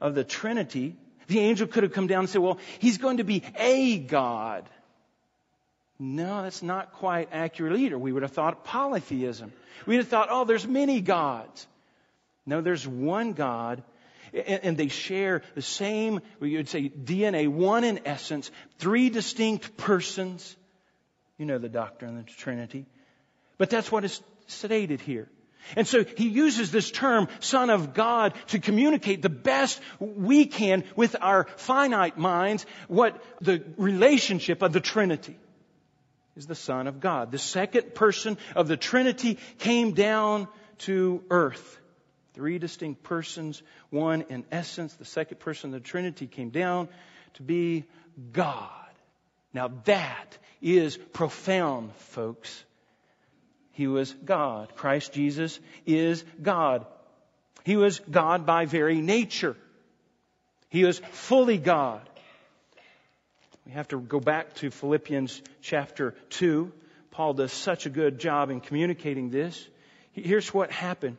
of 0.00 0.14
the 0.14 0.24
Trinity. 0.24 0.96
The 1.28 1.40
angel 1.40 1.66
could 1.66 1.82
have 1.82 1.92
come 1.92 2.06
down 2.06 2.20
and 2.20 2.28
said, 2.28 2.42
well, 2.42 2.58
he's 2.78 2.98
going 2.98 3.18
to 3.18 3.24
be 3.24 3.42
a 3.56 3.98
God. 3.98 4.68
No, 5.98 6.42
that's 6.42 6.62
not 6.62 6.94
quite 6.94 7.28
accurate 7.32 7.78
either. 7.78 7.98
We 7.98 8.12
would 8.12 8.22
have 8.22 8.32
thought 8.32 8.64
polytheism. 8.64 9.52
We'd 9.86 9.96
have 9.96 10.08
thought, 10.08 10.28
oh, 10.30 10.44
there's 10.44 10.66
many 10.66 11.00
gods. 11.00 11.66
No, 12.46 12.62
there's 12.62 12.86
one 12.86 13.34
God, 13.34 13.82
and 14.32 14.76
they 14.76 14.88
share 14.88 15.42
the 15.54 15.62
same, 15.62 16.20
you 16.40 16.56
would 16.56 16.68
say 16.68 16.88
DNA, 16.88 17.48
one 17.48 17.84
in 17.84 18.00
essence, 18.06 18.50
three 18.78 19.10
distinct 19.10 19.76
persons. 19.76 20.56
You 21.36 21.46
know 21.46 21.58
the 21.58 21.68
doctrine 21.68 22.18
of 22.18 22.26
the 22.26 22.32
Trinity. 22.32 22.86
But 23.58 23.68
that's 23.68 23.92
what 23.92 24.04
is 24.04 24.22
stated 24.46 25.00
here. 25.00 25.28
And 25.76 25.86
so 25.86 26.04
he 26.04 26.28
uses 26.28 26.70
this 26.70 26.90
term, 26.90 27.28
Son 27.40 27.70
of 27.70 27.94
God, 27.94 28.34
to 28.48 28.58
communicate 28.58 29.22
the 29.22 29.28
best 29.28 29.80
we 29.98 30.46
can 30.46 30.84
with 30.96 31.16
our 31.20 31.46
finite 31.56 32.18
minds 32.18 32.66
what 32.88 33.22
the 33.40 33.62
relationship 33.76 34.62
of 34.62 34.72
the 34.72 34.80
Trinity 34.80 35.38
is 36.36 36.46
the 36.46 36.54
Son 36.54 36.86
of 36.86 37.00
God. 37.00 37.30
The 37.30 37.38
second 37.38 37.94
person 37.94 38.38
of 38.56 38.68
the 38.68 38.76
Trinity 38.76 39.38
came 39.58 39.92
down 39.92 40.48
to 40.78 41.22
earth. 41.30 41.78
Three 42.34 42.58
distinct 42.58 43.02
persons, 43.02 43.62
one 43.90 44.22
in 44.28 44.44
essence. 44.50 44.94
The 44.94 45.04
second 45.04 45.40
person 45.40 45.74
of 45.74 45.82
the 45.82 45.88
Trinity 45.88 46.26
came 46.26 46.50
down 46.50 46.88
to 47.34 47.42
be 47.42 47.84
God. 48.32 48.70
Now 49.52 49.68
that 49.84 50.38
is 50.62 50.96
profound, 50.96 51.94
folks. 51.96 52.64
He 53.80 53.86
was 53.86 54.12
God. 54.12 54.76
Christ 54.76 55.14
Jesus 55.14 55.58
is 55.86 56.22
God. 56.42 56.84
He 57.64 57.78
was 57.78 57.98
God 58.00 58.44
by 58.44 58.66
very 58.66 59.00
nature. 59.00 59.56
He 60.68 60.84
was 60.84 60.98
fully 61.12 61.56
God. 61.56 62.06
We 63.64 63.72
have 63.72 63.88
to 63.88 63.98
go 63.98 64.20
back 64.20 64.52
to 64.56 64.70
Philippians 64.70 65.40
chapter 65.62 66.14
2. 66.28 66.70
Paul 67.10 67.32
does 67.32 67.54
such 67.54 67.86
a 67.86 67.88
good 67.88 68.18
job 68.18 68.50
in 68.50 68.60
communicating 68.60 69.30
this. 69.30 69.66
Here's 70.12 70.52
what 70.52 70.70
happened. 70.70 71.16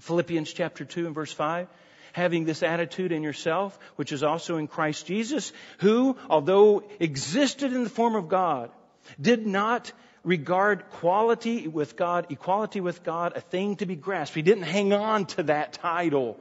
Philippians 0.00 0.52
chapter 0.52 0.84
2 0.84 1.06
and 1.06 1.14
verse 1.14 1.32
5. 1.32 1.68
Having 2.12 2.44
this 2.44 2.62
attitude 2.62 3.12
in 3.12 3.22
yourself, 3.22 3.78
which 3.96 4.12
is 4.12 4.22
also 4.22 4.58
in 4.58 4.68
Christ 4.68 5.06
Jesus, 5.06 5.54
who, 5.78 6.18
although 6.28 6.82
existed 7.00 7.72
in 7.72 7.82
the 7.82 7.88
form 7.88 8.14
of 8.14 8.28
God, 8.28 8.70
did 9.18 9.46
not 9.46 9.90
regard 10.24 10.88
quality 10.90 11.68
with 11.68 11.96
God, 11.96 12.26
equality 12.30 12.80
with 12.80 13.02
God, 13.02 13.36
a 13.36 13.40
thing 13.40 13.76
to 13.76 13.86
be 13.86 13.96
grasped. 13.96 14.34
He 14.34 14.42
didn't 14.42 14.64
hang 14.64 14.92
on 14.92 15.26
to 15.26 15.44
that 15.44 15.74
title. 15.74 16.38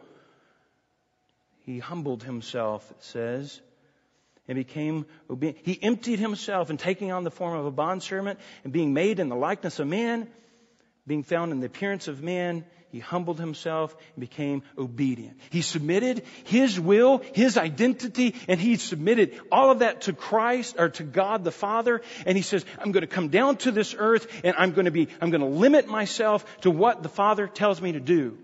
He 1.66 1.80
humbled 1.80 2.24
himself, 2.24 2.90
it 2.92 3.04
says, 3.04 3.62
and 4.48 4.56
became 4.56 5.06
obedient. 5.30 5.66
He 5.66 5.82
emptied 5.82 6.20
himself 6.20 6.70
and 6.70 6.80
taking 6.80 7.12
on 7.12 7.24
the 7.24 7.32
form 7.32 7.58
of 7.58 7.66
a 7.66 7.72
bondservant 7.72 8.40
and 8.64 8.74
being 8.74 8.94
made 8.94 9.20
in 9.20 9.30
the 9.30 9.36
likeness 9.36 9.80
of 9.80 9.88
man, 9.88 10.28
being 11.08 11.24
found 11.24 11.52
in 11.52 11.60
the 11.60 11.68
appearance 11.68 12.08
of 12.08 12.22
man, 12.22 12.66
he 12.92 13.00
humbled 13.00 13.40
himself 13.40 13.96
and 14.16 14.22
became 14.22 14.64
obedient. 14.78 15.40
He 15.50 15.62
submitted 15.62 16.24
his 16.44 16.80
will, 16.80 17.22
his 17.34 17.58
identity, 17.58 18.36
and 18.50 18.60
he 18.60 18.76
submitted 18.76 19.40
all 19.52 19.72
of 19.72 19.80
that 19.80 20.02
to 20.02 20.14
Christ 20.14 20.76
or 20.78 20.90
to 20.90 21.04
God 21.04 21.46
the 21.46 21.52
Father. 21.52 22.02
And 22.26 22.36
he 22.36 22.44
says, 22.44 22.66
I'm 22.78 22.92
going 22.92 23.02
to 23.02 23.08
come 23.08 23.30
down 23.30 23.58
to 23.58 23.72
this 23.72 23.96
earth 23.98 24.28
and 24.44 24.56
I'm 24.58 24.74
going 24.74 24.86
to 24.86 24.92
be, 24.92 25.08
I'm 25.22 25.30
going 25.30 25.42
to 25.42 25.48
limit 25.48 25.88
myself 25.88 26.46
to 26.62 26.72
what 26.72 27.02
the 27.02 27.10
Father 27.10 27.48
tells 27.48 27.82
me 27.82 27.94
to 27.94 28.02
do. 28.02 28.38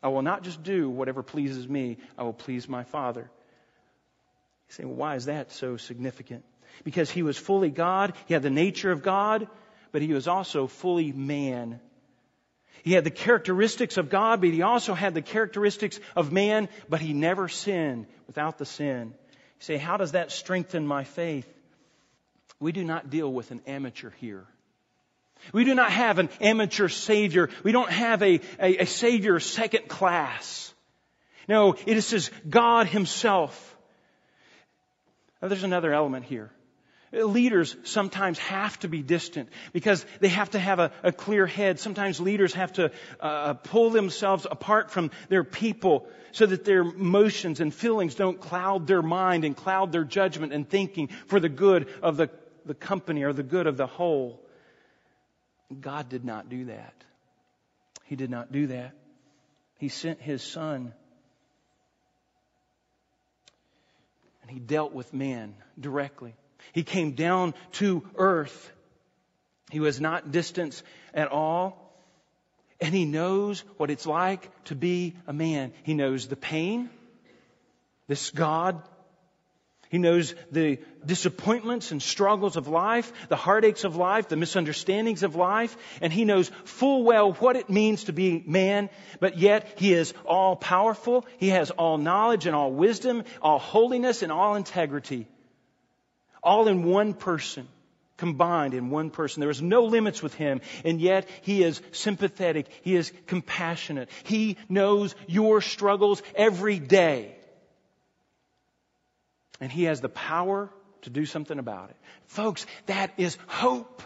I 0.00 0.08
will 0.08 0.22
not 0.22 0.44
just 0.44 0.62
do 0.62 0.88
whatever 0.88 1.24
pleases 1.24 1.68
me. 1.68 1.98
I 2.16 2.22
will 2.22 2.32
please 2.32 2.68
my 2.68 2.84
Father. 2.84 3.22
You 4.68 4.74
say, 4.74 4.84
well, 4.84 4.94
why 4.94 5.16
is 5.16 5.24
that 5.24 5.50
so 5.50 5.76
significant? 5.76 6.44
Because 6.84 7.10
he 7.10 7.24
was 7.24 7.36
fully 7.36 7.70
God. 7.70 8.14
He 8.26 8.34
had 8.34 8.44
the 8.44 8.50
nature 8.50 8.92
of 8.92 9.02
God, 9.02 9.48
but 9.90 10.02
he 10.02 10.12
was 10.12 10.28
also 10.28 10.68
fully 10.68 11.10
man. 11.10 11.80
He 12.82 12.92
had 12.92 13.04
the 13.04 13.10
characteristics 13.10 13.96
of 13.96 14.08
God, 14.10 14.40
but 14.40 14.50
he 14.50 14.62
also 14.62 14.94
had 14.94 15.14
the 15.14 15.22
characteristics 15.22 15.98
of 16.16 16.32
man, 16.32 16.68
but 16.88 17.00
he 17.00 17.12
never 17.12 17.48
sinned 17.48 18.06
without 18.26 18.58
the 18.58 18.64
sin. 18.64 19.08
You 19.08 19.64
say, 19.64 19.76
how 19.76 19.96
does 19.96 20.12
that 20.12 20.32
strengthen 20.32 20.86
my 20.86 21.04
faith? 21.04 21.46
We 22.60 22.72
do 22.72 22.84
not 22.84 23.10
deal 23.10 23.32
with 23.32 23.50
an 23.50 23.62
amateur 23.66 24.10
here. 24.20 24.46
We 25.52 25.64
do 25.64 25.74
not 25.74 25.92
have 25.92 26.18
an 26.18 26.30
amateur 26.40 26.88
Savior. 26.88 27.50
We 27.62 27.72
don't 27.72 27.90
have 27.90 28.22
a, 28.22 28.40
a, 28.60 28.78
a 28.78 28.86
Savior 28.86 29.38
second 29.38 29.88
class. 29.88 30.72
No, 31.46 31.74
it 31.86 31.96
is 31.96 32.30
God 32.48 32.86
Himself 32.88 33.76
now, 35.40 35.48
there's 35.48 35.62
another 35.62 35.92
element 35.92 36.24
here. 36.24 36.50
Leaders 37.10 37.74
sometimes 37.84 38.38
have 38.38 38.78
to 38.80 38.88
be 38.88 39.02
distant 39.02 39.48
because 39.72 40.04
they 40.20 40.28
have 40.28 40.50
to 40.50 40.58
have 40.58 40.78
a, 40.78 40.92
a 41.02 41.12
clear 41.12 41.46
head. 41.46 41.80
Sometimes 41.80 42.20
leaders 42.20 42.52
have 42.54 42.72
to 42.74 42.90
uh, 43.20 43.54
pull 43.54 43.90
themselves 43.90 44.46
apart 44.50 44.90
from 44.90 45.10
their 45.28 45.42
people 45.42 46.06
so 46.32 46.44
that 46.44 46.64
their 46.64 46.82
emotions 46.82 47.60
and 47.60 47.72
feelings 47.72 48.14
don't 48.14 48.38
cloud 48.40 48.86
their 48.86 49.00
mind 49.00 49.44
and 49.44 49.56
cloud 49.56 49.90
their 49.90 50.04
judgment 50.04 50.52
and 50.52 50.68
thinking 50.68 51.08
for 51.26 51.40
the 51.40 51.48
good 51.48 51.88
of 52.02 52.18
the, 52.18 52.28
the 52.66 52.74
company 52.74 53.22
or 53.22 53.32
the 53.32 53.42
good 53.42 53.66
of 53.66 53.78
the 53.78 53.86
whole. 53.86 54.40
God 55.80 56.10
did 56.10 56.24
not 56.24 56.50
do 56.50 56.66
that. 56.66 56.94
He 58.04 58.16
did 58.16 58.30
not 58.30 58.52
do 58.52 58.66
that. 58.66 58.92
He 59.78 59.88
sent 59.88 60.20
His 60.20 60.42
Son 60.42 60.92
and 64.48 64.50
he 64.50 64.58
dealt 64.58 64.92
with 64.92 65.12
man 65.12 65.54
directly. 65.78 66.34
He 66.72 66.82
came 66.82 67.12
down 67.12 67.54
to 67.72 68.02
earth. 68.16 68.72
He 69.70 69.80
was 69.80 70.00
not 70.00 70.30
distant 70.32 70.82
at 71.14 71.28
all. 71.28 71.84
And 72.80 72.94
he 72.94 73.04
knows 73.04 73.60
what 73.76 73.90
it's 73.90 74.06
like 74.06 74.50
to 74.64 74.74
be 74.74 75.16
a 75.26 75.32
man. 75.32 75.72
He 75.82 75.94
knows 75.94 76.28
the 76.28 76.36
pain. 76.36 76.90
This 78.06 78.30
God 78.30 78.82
he 79.90 79.96
knows 79.96 80.34
the 80.52 80.78
disappointments 81.04 81.92
and 81.92 82.02
struggles 82.02 82.56
of 82.56 82.68
life, 82.68 83.10
the 83.28 83.36
heartaches 83.36 83.84
of 83.84 83.96
life, 83.96 84.28
the 84.28 84.36
misunderstandings 84.36 85.22
of 85.22 85.34
life, 85.34 85.76
and 86.02 86.12
he 86.12 86.26
knows 86.26 86.50
full 86.64 87.04
well 87.04 87.32
what 87.32 87.56
it 87.56 87.70
means 87.70 88.04
to 88.04 88.12
be 88.12 88.42
man, 88.46 88.90
but 89.18 89.38
yet 89.38 89.66
he 89.76 89.94
is 89.94 90.12
all 90.26 90.56
powerful. 90.56 91.24
He 91.38 91.48
has 91.48 91.70
all 91.70 91.96
knowledge 91.96 92.46
and 92.46 92.54
all 92.54 92.70
wisdom, 92.70 93.24
all 93.40 93.58
holiness 93.58 94.22
and 94.22 94.30
all 94.30 94.56
integrity. 94.56 95.26
All 96.48 96.66
in 96.66 96.84
one 96.84 97.12
person, 97.12 97.68
combined 98.16 98.72
in 98.72 98.88
one 98.90 99.10
person. 99.10 99.40
There 99.40 99.50
is 99.50 99.60
no 99.60 99.84
limits 99.84 100.22
with 100.22 100.34
him, 100.34 100.62
and 100.84 101.00
yet 101.00 101.28
he 101.42 101.62
is 101.62 101.82
sympathetic. 101.92 102.68
He 102.82 102.96
is 102.96 103.12
compassionate. 103.26 104.08
He 104.24 104.56
knows 104.68 105.14
your 105.26 105.60
struggles 105.60 106.22
every 106.34 106.78
day. 106.78 107.34
And 109.60 109.72
He 109.72 109.84
has 109.84 110.00
the 110.00 110.08
power 110.08 110.70
to 111.02 111.10
do 111.10 111.26
something 111.26 111.58
about 111.58 111.90
it. 111.90 111.96
Folks, 112.26 112.66
that 112.86 113.12
is 113.16 113.36
hope. 113.46 114.02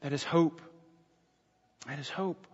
That 0.00 0.12
is 0.12 0.24
hope. 0.24 0.60
That 1.86 1.98
is 1.98 2.08
hope. 2.08 2.46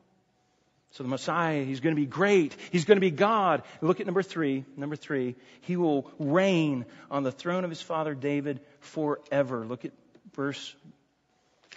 So 0.92 1.02
the 1.02 1.08
Messiah, 1.08 1.64
He's 1.64 1.80
going 1.80 1.94
to 1.94 2.00
be 2.00 2.06
great. 2.06 2.56
He's 2.72 2.84
going 2.84 2.96
to 2.96 3.00
be 3.00 3.10
God. 3.10 3.62
Look 3.80 4.00
at 4.00 4.06
number 4.06 4.22
three. 4.22 4.64
Number 4.76 4.96
three, 4.96 5.36
He 5.62 5.76
will 5.76 6.10
reign 6.18 6.86
on 7.10 7.22
the 7.22 7.32
throne 7.32 7.64
of 7.64 7.70
His 7.70 7.82
father 7.82 8.14
David 8.14 8.60
forever. 8.80 9.66
Look 9.66 9.84
at 9.84 9.92
verse 10.34 10.74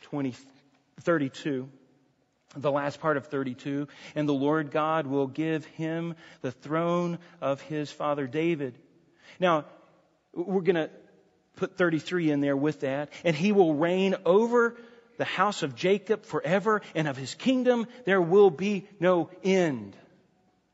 20, 0.03 0.33
32. 1.01 1.69
the 2.55 2.71
last 2.71 2.99
part 2.99 3.17
of 3.17 3.27
32, 3.27 3.87
and 4.15 4.27
the 4.27 4.33
Lord 4.33 4.71
God 4.71 5.07
will 5.07 5.27
give 5.27 5.65
him 5.65 6.15
the 6.41 6.51
throne 6.51 7.19
of 7.39 7.61
his 7.61 7.91
father 7.91 8.27
David. 8.27 8.77
Now, 9.39 9.65
we're 10.33 10.61
going 10.61 10.75
to 10.75 10.89
put 11.55 11.77
33 11.77 12.31
in 12.31 12.41
there 12.41 12.57
with 12.57 12.81
that, 12.81 13.09
and 13.23 13.35
he 13.35 13.51
will 13.51 13.73
reign 13.75 14.15
over 14.25 14.75
the 15.17 15.25
house 15.25 15.63
of 15.63 15.75
Jacob 15.75 16.25
forever, 16.25 16.81
and 16.95 17.07
of 17.07 17.17
his 17.17 17.35
kingdom 17.35 17.87
there 18.05 18.21
will 18.21 18.49
be 18.49 18.87
no 18.99 19.29
end. 19.43 19.95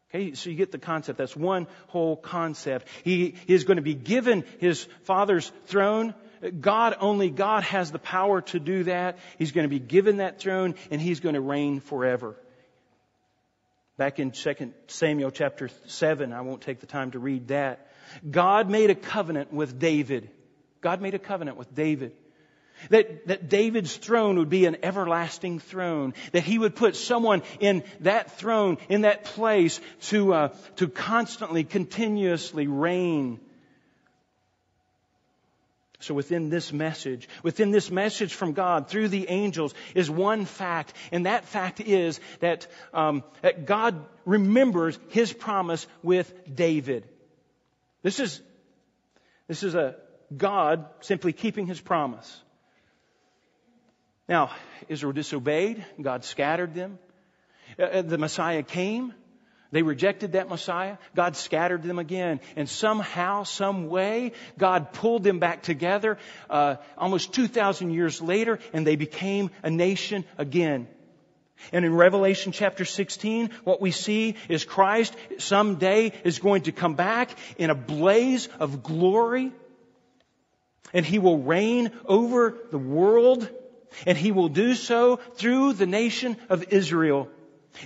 Okay, 0.10 0.34
so 0.36 0.50
you 0.50 0.56
get 0.56 0.71
the 0.71 0.78
concept. 0.78 1.17
That's 1.17 1.36
one 1.36 1.67
whole 1.88 2.15
concept. 2.15 2.88
He 3.04 3.36
is 3.47 3.65
going 3.65 3.76
to 3.76 3.84
be 3.84 3.93
given 3.93 4.45
his 4.60 4.88
father's 5.04 5.52
throne. 5.65 6.13
God, 6.62 6.95
only 7.00 7.30
God 7.30 7.63
has 7.63 7.91
the 7.91 8.00
power 8.00 8.41
to 8.41 8.60
do 8.60 8.84
that. 8.86 9.17
He's 9.38 9.52
going 9.52 9.65
to 9.65 9.69
be 9.69 9.80
given 9.80 10.17
that 10.17 10.39
throne 10.39 10.76
and 10.91 11.02
he's 11.02 11.19
going 11.19 11.36
to 11.36 11.41
reign 11.41 11.82
forever. 11.82 12.36
Back 13.97 14.19
in 14.19 14.32
2 14.32 14.73
Samuel 14.88 15.32
chapter 15.32 15.69
7, 15.88 16.32
I 16.32 16.41
won't 16.41 16.62
take 16.62 16.80
the 16.80 16.86
time 16.86 17.12
to 17.12 17.19
read 17.19 17.47
that. 17.47 17.91
God 18.30 18.69
made 18.69 18.91
a 18.91 18.95
covenant 18.95 19.52
with 19.52 19.80
David. 19.80 20.30
God 20.82 21.02
made 21.02 21.15
a 21.15 21.19
covenant 21.19 21.58
with 21.58 21.73
David. 21.73 22.13
That, 22.89 23.27
that 23.27 23.49
David's 23.49 23.95
throne 23.95 24.37
would 24.37 24.49
be 24.49 24.65
an 24.65 24.77
everlasting 24.83 25.59
throne. 25.59 26.13
That 26.31 26.43
he 26.43 26.57
would 26.57 26.75
put 26.75 26.95
someone 26.95 27.43
in 27.59 27.83
that 28.01 28.37
throne, 28.37 28.77
in 28.89 29.01
that 29.01 29.23
place, 29.23 29.79
to, 30.03 30.33
uh, 30.33 30.47
to 30.77 30.87
constantly, 30.87 31.63
continuously 31.63 32.67
reign 32.67 33.39
so 35.99 36.13
within 36.13 36.49
this 36.49 36.71
message, 36.71 37.27
within 37.41 37.71
this 37.71 37.89
message 37.89 38.33
from 38.33 38.53
God 38.53 38.87
through 38.87 39.07
the 39.07 39.29
angels 39.29 39.73
is 39.95 40.09
one 40.09 40.45
fact, 40.45 40.93
and 41.11 41.25
that 41.25 41.45
fact 41.45 41.81
is 41.81 42.19
that, 42.39 42.67
um, 42.93 43.23
that 43.41 43.65
God 43.65 44.05
remembers 44.23 44.99
His 45.09 45.33
promise 45.33 45.87
with 46.03 46.31
David. 46.53 47.07
This 48.03 48.19
is, 48.19 48.41
this 49.47 49.63
is 49.63 49.73
a 49.73 49.95
God 50.35 50.85
simply 50.99 51.33
keeping 51.33 51.65
His 51.65 51.81
promise. 51.81 52.41
Now, 54.27 54.51
Israel 54.89 55.13
disobeyed. 55.13 55.85
God 56.01 56.25
scattered 56.25 56.73
them. 56.73 56.99
Uh, 57.79 57.83
uh 57.83 58.01
the 58.01 58.17
Messiah 58.17 58.63
came. 58.63 59.13
They 59.71 59.81
rejected 59.81 60.33
that 60.33 60.49
Messiah. 60.49 60.97
God 61.15 61.35
scattered 61.35 61.83
them 61.83 61.99
again. 61.99 62.39
And 62.55 62.69
somehow, 62.69 63.43
some 63.43 63.89
way, 63.89 64.31
God 64.57 64.93
pulled 64.93 65.23
them 65.23 65.39
back 65.39 65.61
together 65.61 66.17
uh, 66.49 66.75
almost 66.97 67.33
2,000 67.33 67.91
years 67.91 68.21
later, 68.21 68.59
and 68.71 68.87
they 68.87 68.95
became 68.95 69.51
a 69.63 69.69
nation 69.69 70.23
again. 70.37 70.87
And 71.73 71.83
in 71.83 71.93
Revelation 71.93 72.51
chapter 72.51 72.85
16, 72.85 73.49
what 73.63 73.81
we 73.81 73.91
see 73.91 74.35
is 74.47 74.63
Christ 74.63 75.15
someday 75.39 76.13
is 76.23 76.39
going 76.39 76.63
to 76.63 76.71
come 76.71 76.93
back 76.93 77.31
in 77.57 77.69
a 77.69 77.75
blaze 77.75 78.47
of 78.59 78.83
glory. 78.83 79.51
And 80.93 81.05
he 81.05 81.19
will 81.19 81.39
reign 81.39 81.91
over 82.05 82.55
the 82.71 82.77
world. 82.77 83.49
And 84.06 84.17
he 84.17 84.32
will 84.32 84.50
do 84.50 84.76
so 84.76 85.17
through 85.36 85.73
the 85.73 85.86
nation 85.86 86.38
of 86.50 86.71
Israel. 86.71 87.30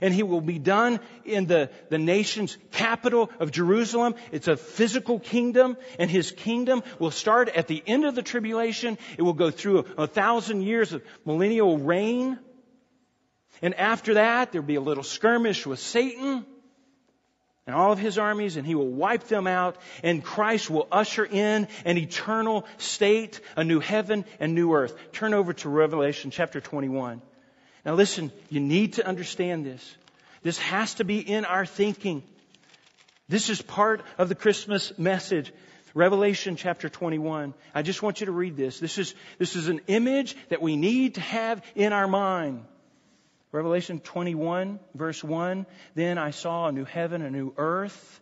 And 0.02 0.14
he 0.14 0.24
will 0.24 0.42
be 0.42 0.60
done 0.60 1.00
in 1.26 1.48
the, 1.48 1.70
the 1.90 1.98
nation's 1.98 2.58
capital 2.72 3.30
of 3.40 3.52
Jerusalem. 3.52 4.16
It's 4.32 4.48
a 4.48 4.56
physical 4.56 5.20
kingdom, 5.20 5.76
and 6.00 6.10
his 6.10 6.32
kingdom 6.32 6.84
will 7.00 7.12
start 7.12 7.50
at 7.50 7.68
the 7.68 7.84
end 7.86 8.06
of 8.06 8.16
the 8.16 8.22
tribulation. 8.22 8.98
It 9.18 9.22
will 9.22 9.34
go 9.34 9.52
through 9.52 9.80
a, 9.98 10.04
a 10.04 10.08
thousand 10.08 10.62
years 10.62 10.94
of 10.94 11.04
millennial 11.26 11.78
reign. 11.78 12.40
And 13.62 13.76
after 13.76 14.14
that, 14.14 14.52
there'll 14.52 14.66
be 14.66 14.76
a 14.76 14.82
little 14.82 15.04
skirmish 15.04 15.66
with 15.66 15.80
Satan 15.80 16.46
and 17.72 17.80
all 17.80 17.94
of 17.94 18.00
his 18.00 18.18
armies, 18.18 18.58
and 18.58 18.68
he 18.68 18.76
will 18.76 18.90
wipe 18.90 19.24
them 19.30 19.48
out, 19.48 19.78
and 20.04 20.22
Christ 20.22 20.70
will 20.70 20.90
usher 20.92 21.24
in 21.24 21.70
an 21.86 21.98
eternal 21.98 22.66
state, 22.78 23.40
a 23.56 23.64
new 23.64 23.80
heaven 23.80 24.26
and 24.42 24.54
new 24.54 24.74
earth. 24.74 24.94
Turn 25.14 25.34
over 25.34 25.54
to 25.54 25.70
Revelation 25.70 26.32
chapter 26.32 26.60
21. 26.60 27.22
Now 27.86 27.94
listen, 27.94 28.34
you 28.50 28.60
need 28.60 28.94
to 28.94 29.08
understand 29.08 29.66
this. 29.66 29.96
This 30.44 30.58
has 30.58 30.96
to 30.96 31.06
be 31.06 31.20
in 31.20 31.46
our 31.46 31.66
thinking. 31.66 32.24
This 33.30 33.50
is 33.50 33.62
part 33.62 34.04
of 34.18 34.28
the 34.28 34.36
Christmas 34.36 34.92
message. 34.98 35.54
Revelation 35.94 36.58
chapter 36.58 36.90
21. 36.90 37.54
I 37.74 37.84
just 37.84 38.04
want 38.04 38.20
you 38.20 38.26
to 38.26 38.34
read 38.34 38.58
this. 38.58 38.82
This 38.82 38.98
is, 38.98 39.16
this 39.38 39.56
is 39.56 39.70
an 39.70 39.80
image 39.88 40.36
that 40.50 40.62
we 40.62 40.76
need 40.76 41.16
to 41.16 41.22
have 41.22 41.64
in 41.76 41.94
our 41.94 42.08
mind. 42.08 42.66
Revelation 43.52 44.00
21 44.00 44.80
verse 44.96 45.24
1. 45.24 45.66
Then 45.96 46.18
I 46.18 46.32
saw 46.32 46.68
a 46.68 46.72
new 46.72 46.86
heaven, 46.86 47.22
a 47.22 47.30
new 47.30 47.54
earth. 47.58 48.20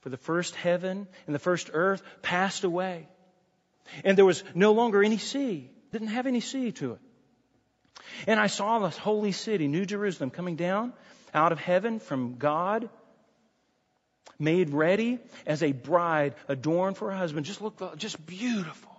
For 0.00 0.08
the 0.08 0.16
first 0.16 0.54
heaven 0.54 1.06
and 1.26 1.34
the 1.34 1.38
first 1.38 1.70
earth 1.72 2.02
passed 2.22 2.64
away. 2.64 3.06
And 4.04 4.16
there 4.16 4.24
was 4.24 4.42
no 4.54 4.72
longer 4.72 5.02
any 5.02 5.18
sea. 5.18 5.70
Didn't 5.92 6.08
have 6.08 6.26
any 6.26 6.40
sea 6.40 6.72
to 6.72 6.92
it. 6.92 7.00
And 8.26 8.40
I 8.40 8.46
saw 8.46 8.78
the 8.78 8.88
holy 8.88 9.32
city, 9.32 9.68
New 9.68 9.84
Jerusalem, 9.84 10.30
coming 10.30 10.56
down 10.56 10.92
out 11.34 11.52
of 11.52 11.58
heaven 11.58 12.00
from 12.00 12.36
God, 12.38 12.88
made 14.38 14.70
ready 14.70 15.18
as 15.46 15.62
a 15.62 15.72
bride 15.72 16.34
adorned 16.48 16.96
for 16.96 17.10
her 17.10 17.16
husband. 17.16 17.46
Just 17.46 17.60
look, 17.60 17.96
just 17.96 18.24
beautiful. 18.24 18.89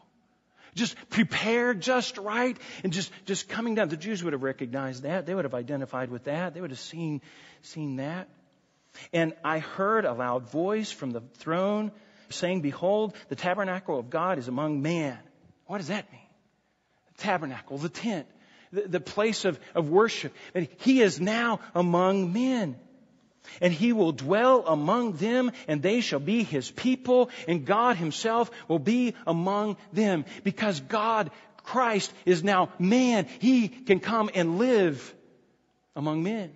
Just 0.75 0.95
prepared 1.09 1.81
just 1.81 2.17
right 2.17 2.57
and 2.83 2.93
just, 2.93 3.11
just 3.25 3.49
coming 3.49 3.75
down. 3.75 3.89
The 3.89 3.97
Jews 3.97 4.23
would 4.23 4.33
have 4.33 4.43
recognized 4.43 5.03
that. 5.03 5.25
They 5.25 5.35
would 5.35 5.45
have 5.45 5.53
identified 5.53 6.09
with 6.09 6.25
that. 6.25 6.53
They 6.53 6.61
would 6.61 6.71
have 6.71 6.79
seen, 6.79 7.21
seen 7.61 7.97
that. 7.97 8.29
And 9.13 9.33
I 9.43 9.59
heard 9.59 10.05
a 10.05 10.13
loud 10.13 10.49
voice 10.49 10.91
from 10.91 11.11
the 11.11 11.21
throne 11.39 11.91
saying, 12.29 12.61
Behold, 12.61 13.15
the 13.29 13.35
tabernacle 13.35 13.99
of 13.99 14.09
God 14.09 14.37
is 14.37 14.47
among 14.47 14.81
man. 14.81 15.17
What 15.65 15.77
does 15.77 15.87
that 15.87 16.11
mean? 16.11 16.21
The 17.15 17.23
tabernacle, 17.23 17.77
the 17.77 17.89
tent 17.89 18.27
the, 18.71 18.87
the 18.87 18.99
place 18.99 19.45
of, 19.45 19.59
of 19.75 19.89
worship. 19.89 20.33
And 20.53 20.67
he 20.79 21.01
is 21.01 21.19
now 21.19 21.59
among 21.75 22.33
men. 22.33 22.77
And 23.59 23.73
he 23.73 23.93
will 23.93 24.11
dwell 24.11 24.65
among 24.67 25.13
them, 25.13 25.51
and 25.67 25.81
they 25.81 26.01
shall 26.01 26.19
be 26.19 26.43
his 26.43 26.69
people, 26.71 27.29
and 27.47 27.65
God 27.65 27.97
himself 27.97 28.49
will 28.67 28.79
be 28.79 29.15
among 29.27 29.77
them. 29.93 30.25
Because 30.43 30.79
God, 30.79 31.31
Christ, 31.63 32.13
is 32.25 32.43
now 32.43 32.69
man. 32.79 33.27
He 33.39 33.67
can 33.67 33.99
come 33.99 34.29
and 34.33 34.57
live 34.57 35.13
among 35.95 36.23
men. 36.23 36.51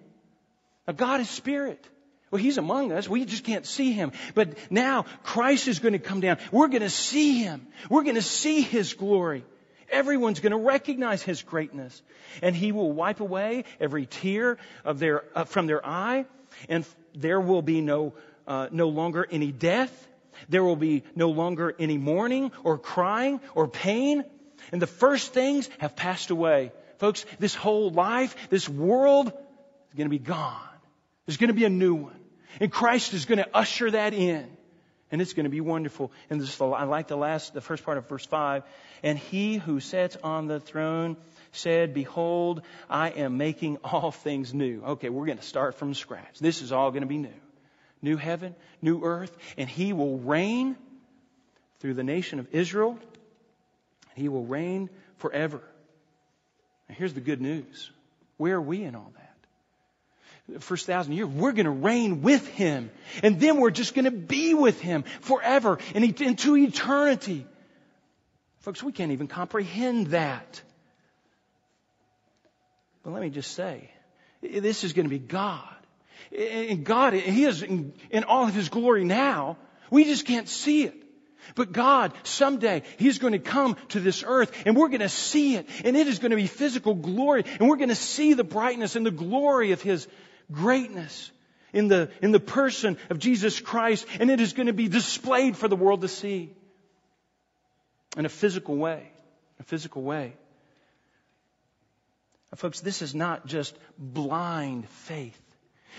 Now, 0.87 0.93
God 0.93 1.21
is 1.21 1.29
spirit. 1.29 1.83
Well, 2.31 2.41
He's 2.41 2.57
among 2.57 2.91
us. 2.91 3.07
We 3.07 3.25
just 3.25 3.43
can't 3.43 3.65
see 3.65 3.91
Him. 3.91 4.11
But 4.33 4.57
now 4.71 5.05
Christ 5.23 5.67
is 5.67 5.79
going 5.79 5.93
to 5.93 5.99
come 5.99 6.19
down. 6.19 6.37
We're 6.51 6.67
going 6.67 6.81
to 6.81 6.89
see 6.89 7.39
Him. 7.39 7.67
We're 7.89 8.03
going 8.03 8.15
to 8.15 8.21
see 8.21 8.61
His 8.61 8.93
glory. 8.93 9.45
Everyone's 9.89 10.39
going 10.39 10.51
to 10.51 10.57
recognize 10.57 11.21
His 11.21 11.43
greatness. 11.43 12.01
And 12.41 12.55
He 12.55 12.71
will 12.71 12.91
wipe 12.91 13.19
away 13.19 13.65
every 13.79 14.05
tear 14.05 14.57
of 14.83 14.99
their, 14.99 15.23
uh, 15.35 15.45
from 15.45 15.67
their 15.67 15.85
eye. 15.85 16.25
And 16.69 16.85
there 17.13 17.39
will 17.39 17.61
be 17.61 17.81
no, 17.81 18.13
uh, 18.47 18.67
no 18.71 18.89
longer 18.89 19.25
any 19.29 19.51
death. 19.51 20.07
There 20.49 20.63
will 20.63 20.75
be 20.75 21.03
no 21.15 21.29
longer 21.29 21.73
any 21.79 21.97
mourning 21.97 22.51
or 22.63 22.77
crying 22.77 23.39
or 23.53 23.67
pain. 23.67 24.23
And 24.71 24.81
the 24.81 24.87
first 24.87 25.33
things 25.33 25.69
have 25.79 25.95
passed 25.95 26.29
away. 26.29 26.71
Folks, 26.97 27.25
this 27.39 27.55
whole 27.55 27.89
life, 27.89 28.35
this 28.49 28.67
world 28.67 29.27
is 29.27 29.97
going 29.97 30.07
to 30.07 30.17
be 30.17 30.19
gone. 30.19 30.59
There's 31.25 31.37
going 31.37 31.49
to 31.49 31.53
be 31.53 31.65
a 31.65 31.69
new 31.69 31.95
one. 31.95 32.19
And 32.59 32.71
Christ 32.71 33.13
is 33.13 33.25
going 33.25 33.39
to 33.39 33.49
usher 33.53 33.91
that 33.91 34.13
in. 34.13 34.47
And 35.11 35.21
it's 35.21 35.33
going 35.33 35.45
to 35.45 35.49
be 35.49 35.61
wonderful. 35.61 36.11
And 36.29 36.41
this, 36.41 36.59
I 36.59 36.83
like 36.83 37.07
the 37.07 37.15
last, 37.15 37.53
the 37.53 37.61
first 37.61 37.83
part 37.83 37.97
of 37.97 38.07
verse 38.09 38.25
5. 38.25 38.63
And 39.03 39.17
he 39.19 39.57
who 39.57 39.79
sits 39.79 40.17
on 40.23 40.47
the 40.47 40.59
throne 40.59 41.17
said, 41.55 41.93
Behold, 41.93 42.61
I 42.89 43.09
am 43.09 43.37
making 43.37 43.77
all 43.83 44.11
things 44.11 44.53
new. 44.53 44.83
Okay, 44.83 45.09
we're 45.09 45.25
going 45.25 45.37
to 45.37 45.43
start 45.43 45.75
from 45.75 45.93
scratch. 45.93 46.39
This 46.39 46.61
is 46.61 46.71
all 46.71 46.91
going 46.91 47.01
to 47.01 47.07
be 47.07 47.17
new. 47.17 47.29
New 48.01 48.17
heaven, 48.17 48.55
new 48.81 49.03
earth, 49.03 49.35
and 49.57 49.69
he 49.69 49.93
will 49.93 50.17
reign 50.19 50.75
through 51.79 51.95
the 51.95 52.03
nation 52.03 52.39
of 52.39 52.53
Israel. 52.53 52.99
He 54.15 54.29
will 54.29 54.45
reign 54.45 54.89
forever. 55.17 55.61
Now 56.87 56.95
here's 56.95 57.13
the 57.13 57.21
good 57.21 57.41
news. 57.41 57.89
Where 58.37 58.55
are 58.55 58.61
we 58.61 58.83
in 58.83 58.95
all 58.95 59.11
that? 59.15 59.25
the 60.47 60.59
first 60.59 60.85
thousand 60.85 61.13
years, 61.13 61.27
we're 61.27 61.53
going 61.53 61.65
to 61.65 61.71
reign 61.71 62.21
with 62.21 62.47
Him. 62.47 62.91
And 63.23 63.39
then 63.39 63.59
we're 63.59 63.71
just 63.71 63.95
going 63.95 64.05
to 64.05 64.11
be 64.11 64.53
with 64.53 64.79
Him 64.79 65.03
forever 65.21 65.79
and 65.93 66.21
into 66.21 66.55
eternity. 66.55 67.45
Folks, 68.59 68.83
we 68.83 68.91
can't 68.91 69.11
even 69.11 69.27
comprehend 69.27 70.07
that. 70.07 70.61
But 73.05 73.13
let 73.13 73.21
me 73.21 73.29
just 73.29 73.53
say, 73.53 73.91
this 74.41 74.83
is 74.83 74.93
going 74.93 75.05
to 75.05 75.09
be 75.09 75.19
God. 75.19 75.69
And 76.35 76.83
God, 76.83 77.13
He 77.13 77.45
is 77.45 77.61
in, 77.61 77.93
in 78.09 78.23
all 78.23 78.47
of 78.47 78.55
His 78.55 78.67
glory 78.67 79.05
now. 79.05 79.57
We 79.91 80.05
just 80.05 80.25
can't 80.25 80.49
see 80.49 80.85
it. 80.85 80.95
But 81.53 81.71
God, 81.71 82.13
someday, 82.23 82.81
He's 82.97 83.19
going 83.19 83.33
to 83.33 83.39
come 83.39 83.77
to 83.89 83.99
this 83.99 84.23
earth 84.25 84.51
and 84.65 84.75
we're 84.75 84.87
going 84.87 85.01
to 85.01 85.09
see 85.09 85.55
it. 85.55 85.69
And 85.83 85.95
it 85.95 86.07
is 86.07 86.17
going 86.17 86.31
to 86.31 86.35
be 86.35 86.47
physical 86.47 86.95
glory. 86.95 87.45
And 87.59 87.69
we're 87.69 87.75
going 87.75 87.89
to 87.89 87.95
see 87.95 88.33
the 88.33 88.43
brightness 88.43 88.95
and 88.95 89.05
the 89.05 89.11
glory 89.11 89.71
of 89.71 89.83
His 89.83 90.07
greatness 90.51 91.31
in 91.73 91.87
the, 91.87 92.09
in 92.23 92.31
the 92.31 92.39
person 92.39 92.97
of 93.11 93.19
Jesus 93.19 93.59
Christ. 93.59 94.07
And 94.19 94.31
it 94.31 94.39
is 94.39 94.53
going 94.53 94.67
to 94.67 94.73
be 94.73 94.87
displayed 94.87 95.55
for 95.55 95.67
the 95.67 95.75
world 95.75 96.01
to 96.01 96.07
see 96.07 96.51
in 98.17 98.25
a 98.25 98.29
physical 98.29 98.75
way. 98.75 99.11
A 99.59 99.63
physical 99.63 100.01
way. 100.01 100.33
Folks, 102.55 102.79
this 102.79 103.01
is 103.01 103.13
not 103.13 103.45
just 103.47 103.75
blind 103.97 104.87
faith. 104.89 105.39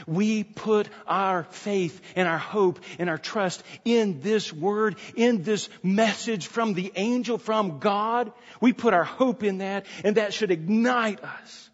We 0.06 0.44
put 0.44 0.88
our 1.06 1.44
faith 1.44 2.00
and 2.16 2.28
our 2.28 2.38
hope 2.38 2.80
and 2.98 3.08
our 3.08 3.18
trust 3.18 3.62
in 3.84 4.20
this 4.20 4.52
word, 4.52 4.96
in 5.14 5.42
this 5.42 5.68
message 5.82 6.46
from 6.46 6.74
the 6.74 6.92
angel, 6.96 7.38
from 7.38 7.78
God. 7.78 8.32
We 8.60 8.72
put 8.72 8.94
our 8.94 9.04
hope 9.04 9.42
in 9.42 9.58
that, 9.58 9.86
and 10.04 10.16
that 10.16 10.34
should 10.34 10.50
ignite 10.50 11.22
us. 11.22 11.70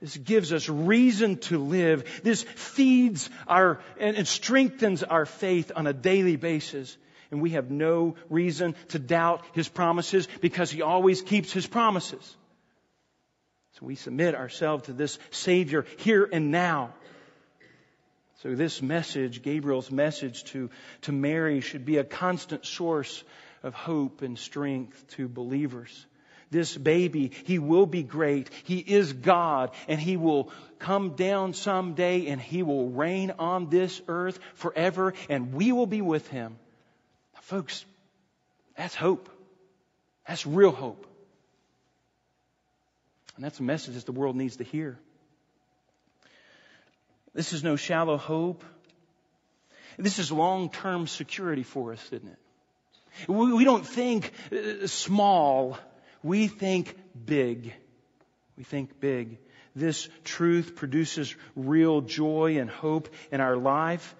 This 0.00 0.16
gives 0.16 0.52
us 0.52 0.68
reason 0.68 1.38
to 1.38 1.58
live. 1.58 2.20
This 2.22 2.42
feeds 2.42 3.28
our 3.48 3.80
and, 3.98 4.28
strengthens 4.28 5.02
our 5.02 5.26
faith 5.26 5.72
on 5.74 5.88
a 5.88 5.92
daily 5.92 6.36
basis. 6.36 6.96
And 7.30 7.42
we 7.42 7.50
have 7.50 7.70
no 7.70 8.14
reason 8.30 8.74
to 8.88 8.98
doubt 8.98 9.44
His 9.52 9.68
promises 9.68 10.28
because 10.40 10.70
He 10.70 10.82
always 10.82 11.20
keeps 11.20 11.52
His 11.52 11.66
promises. 11.66 12.36
So 13.78 13.86
we 13.86 13.94
submit 13.94 14.34
ourselves 14.34 14.84
to 14.84 14.92
this 14.92 15.18
Savior 15.30 15.86
here 15.98 16.28
and 16.32 16.50
now. 16.50 16.94
So 18.42 18.54
this 18.54 18.82
message, 18.82 19.42
Gabriel's 19.42 19.90
message 19.90 20.44
to, 20.44 20.70
to 21.02 21.12
Mary, 21.12 21.60
should 21.60 21.84
be 21.84 21.98
a 21.98 22.04
constant 22.04 22.66
source 22.66 23.22
of 23.62 23.74
hope 23.74 24.22
and 24.22 24.38
strength 24.38 25.06
to 25.10 25.28
believers. 25.28 26.06
This 26.50 26.76
baby, 26.76 27.32
he 27.44 27.58
will 27.58 27.86
be 27.86 28.02
great. 28.02 28.50
He 28.64 28.78
is 28.78 29.12
God 29.12 29.70
and 29.86 30.00
he 30.00 30.16
will 30.16 30.50
come 30.78 31.10
down 31.14 31.52
someday 31.52 32.26
and 32.28 32.40
he 32.40 32.62
will 32.62 32.88
reign 32.88 33.32
on 33.38 33.68
this 33.68 34.00
earth 34.08 34.38
forever 34.54 35.14
and 35.28 35.52
we 35.52 35.72
will 35.72 35.86
be 35.86 36.00
with 36.00 36.26
him. 36.28 36.56
Now, 37.34 37.40
folks, 37.42 37.84
that's 38.76 38.94
hope. 38.94 39.28
That's 40.26 40.46
real 40.46 40.72
hope. 40.72 41.07
And 43.38 43.44
that's 43.44 43.60
a 43.60 43.62
message 43.62 43.94
that 43.94 44.04
the 44.04 44.10
world 44.10 44.34
needs 44.34 44.56
to 44.56 44.64
hear. 44.64 44.98
This 47.34 47.52
is 47.52 47.62
no 47.62 47.76
shallow 47.76 48.16
hope. 48.16 48.64
This 49.96 50.18
is 50.18 50.32
long 50.32 50.70
term 50.70 51.06
security 51.06 51.62
for 51.62 51.92
us, 51.92 52.04
isn't 52.10 52.26
it? 52.26 53.30
We, 53.30 53.64
don't 53.64 53.86
think 53.86 54.32
uh, 54.50 54.88
small, 54.88 55.78
we 56.20 56.48
think 56.48 56.96
big. 57.26 57.72
We 58.56 58.64
think 58.64 58.98
big. 58.98 59.38
This 59.76 60.08
truth 60.24 60.74
produces 60.74 61.32
real 61.54 62.00
joy 62.00 62.58
and 62.58 62.68
hope 62.68 63.08
in 63.30 63.40
our 63.40 63.56
life. 63.56 64.16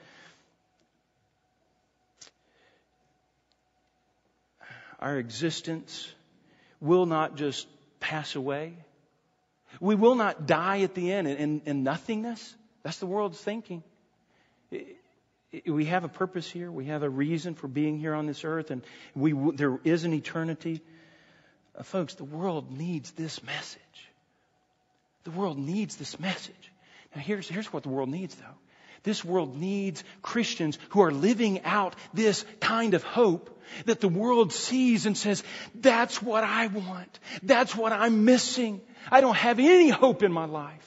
Our 5.01 5.19
existence 5.19 6.09
will 6.81 7.07
not 7.07 7.35
just 7.35 7.67
pass 7.99 8.37
away. 8.37 8.75
We 9.81 9.95
will 9.95 10.15
not 10.15 10.47
die 10.47 10.81
at 10.81 10.95
the 10.95 11.13
end 11.13 11.29
in, 11.29 11.37
in, 11.37 11.63
in 11.67 11.83
nothingness. 11.83 12.55
That's 12.83 12.99
the 12.99 13.07
world's 13.07 13.41
thinking. 13.41 13.83
We 15.67 15.87
have 15.87 16.05
a 16.05 16.09
purpose 16.09 16.51
here. 16.51 16.71
We 16.71 16.87
have 16.87 17.03
a 17.03 17.09
reason 17.09 17.55
for 17.55 17.69
being 17.69 17.99
here 17.99 18.15
on 18.15 18.27
this 18.27 18.45
earth, 18.45 18.71
and 18.71 18.83
we, 19.15 19.33
there 19.55 19.79
is 19.85 20.05
an 20.05 20.13
eternity. 20.13 20.83
Uh, 21.77 21.83
folks, 21.83 22.15
the 22.15 22.25
world 22.25 22.71
needs 22.77 23.13
this 23.13 23.43
message. 23.43 23.81
The 25.25 25.31
world 25.31 25.59
needs 25.59 25.97
this 25.97 26.21
message. 26.21 26.73
Now, 27.15 27.23
here's, 27.23 27.49
here's 27.49 27.73
what 27.73 27.83
the 27.83 27.89
world 27.89 28.11
needs, 28.11 28.35
though. 28.35 28.68
This 29.03 29.25
world 29.25 29.57
needs 29.57 30.05
Christians 30.23 30.79
who 30.91 31.03
are 31.03 31.13
living 31.13 31.63
out 31.65 31.95
this 32.13 32.45
kind 32.61 32.95
of 32.95 33.03
hope 33.03 33.55
that 33.85 34.01
the 34.01 34.09
world 34.09 34.53
sees 34.53 35.07
and 35.07 35.17
says, 35.17 35.43
that's 35.75 36.23
what 36.23 36.45
I 36.45 36.69
want. 36.69 37.19
That's 37.43 37.77
what 37.77 37.93
I'm 37.93 38.25
missing. 38.25 38.81
I 39.11 39.21
don't 39.21 39.37
have 39.37 39.59
any 39.59 39.91
hope 39.91 40.23
in 40.23 40.33
my 40.33 40.47
life. 40.47 40.85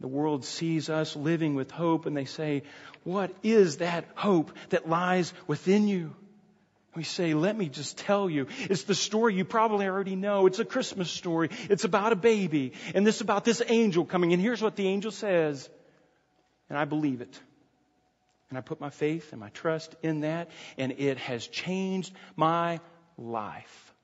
The 0.00 0.08
world 0.08 0.44
sees 0.44 0.90
us 0.90 1.16
living 1.16 1.54
with 1.54 1.70
hope 1.70 2.06
and 2.06 2.16
they 2.16 2.26
say, 2.26 2.64
What 3.04 3.32
is 3.42 3.78
that 3.78 4.04
hope 4.14 4.52
that 4.68 4.88
lies 4.88 5.32
within 5.46 5.88
you? 5.88 6.14
We 6.94 7.02
say, 7.02 7.32
Let 7.32 7.56
me 7.56 7.68
just 7.70 7.96
tell 7.96 8.28
you. 8.28 8.46
It's 8.68 8.82
the 8.82 8.94
story 8.94 9.34
you 9.34 9.46
probably 9.46 9.86
already 9.86 10.14
know. 10.14 10.46
It's 10.46 10.58
a 10.58 10.66
Christmas 10.66 11.10
story. 11.10 11.48
It's 11.70 11.84
about 11.84 12.12
a 12.12 12.16
baby. 12.16 12.74
And 12.94 13.06
this 13.06 13.22
about 13.22 13.44
this 13.44 13.62
angel 13.66 14.04
coming. 14.04 14.34
And 14.34 14.42
here's 14.42 14.62
what 14.62 14.76
the 14.76 14.86
angel 14.86 15.10
says. 15.10 15.68
And 16.68 16.78
I 16.78 16.84
believe 16.84 17.20
it. 17.20 17.40
And 18.48 18.58
I 18.58 18.60
put 18.60 18.80
my 18.80 18.90
faith 18.90 19.32
and 19.32 19.40
my 19.40 19.50
trust 19.50 19.94
in 20.02 20.20
that. 20.20 20.50
And 20.78 20.92
it 20.92 21.18
has 21.18 21.46
changed 21.46 22.14
my 22.36 22.80
life 23.18 23.94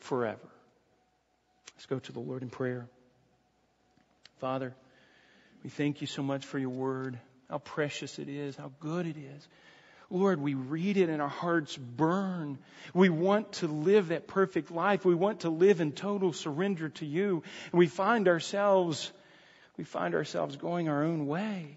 forever. 0.00 0.48
Let's 1.76 1.86
go 1.86 1.98
to 1.98 2.12
the 2.12 2.20
Lord 2.20 2.42
in 2.42 2.50
prayer. 2.50 2.86
Father, 4.38 4.74
we 5.62 5.70
thank 5.70 6.00
you 6.00 6.06
so 6.06 6.22
much 6.22 6.44
for 6.44 6.58
your 6.58 6.70
word, 6.70 7.18
how 7.48 7.58
precious 7.58 8.18
it 8.18 8.28
is, 8.28 8.56
how 8.56 8.72
good 8.80 9.06
it 9.06 9.16
is. 9.16 9.48
Lord, 10.10 10.40
we 10.40 10.54
read 10.54 10.96
it 10.96 11.08
and 11.08 11.20
our 11.20 11.28
hearts 11.28 11.76
burn. 11.76 12.58
We 12.92 13.08
want 13.08 13.52
to 13.54 13.66
live 13.66 14.08
that 14.08 14.28
perfect 14.28 14.70
life. 14.70 15.04
We 15.04 15.14
want 15.14 15.40
to 15.40 15.50
live 15.50 15.80
in 15.80 15.92
total 15.92 16.32
surrender 16.32 16.90
to 16.90 17.06
you. 17.06 17.42
And 17.72 17.78
we 17.78 17.86
find 17.86 18.28
ourselves, 18.28 19.10
we 19.76 19.84
find 19.84 20.14
ourselves 20.14 20.56
going 20.56 20.88
our 20.88 21.04
own 21.04 21.26
way. 21.26 21.76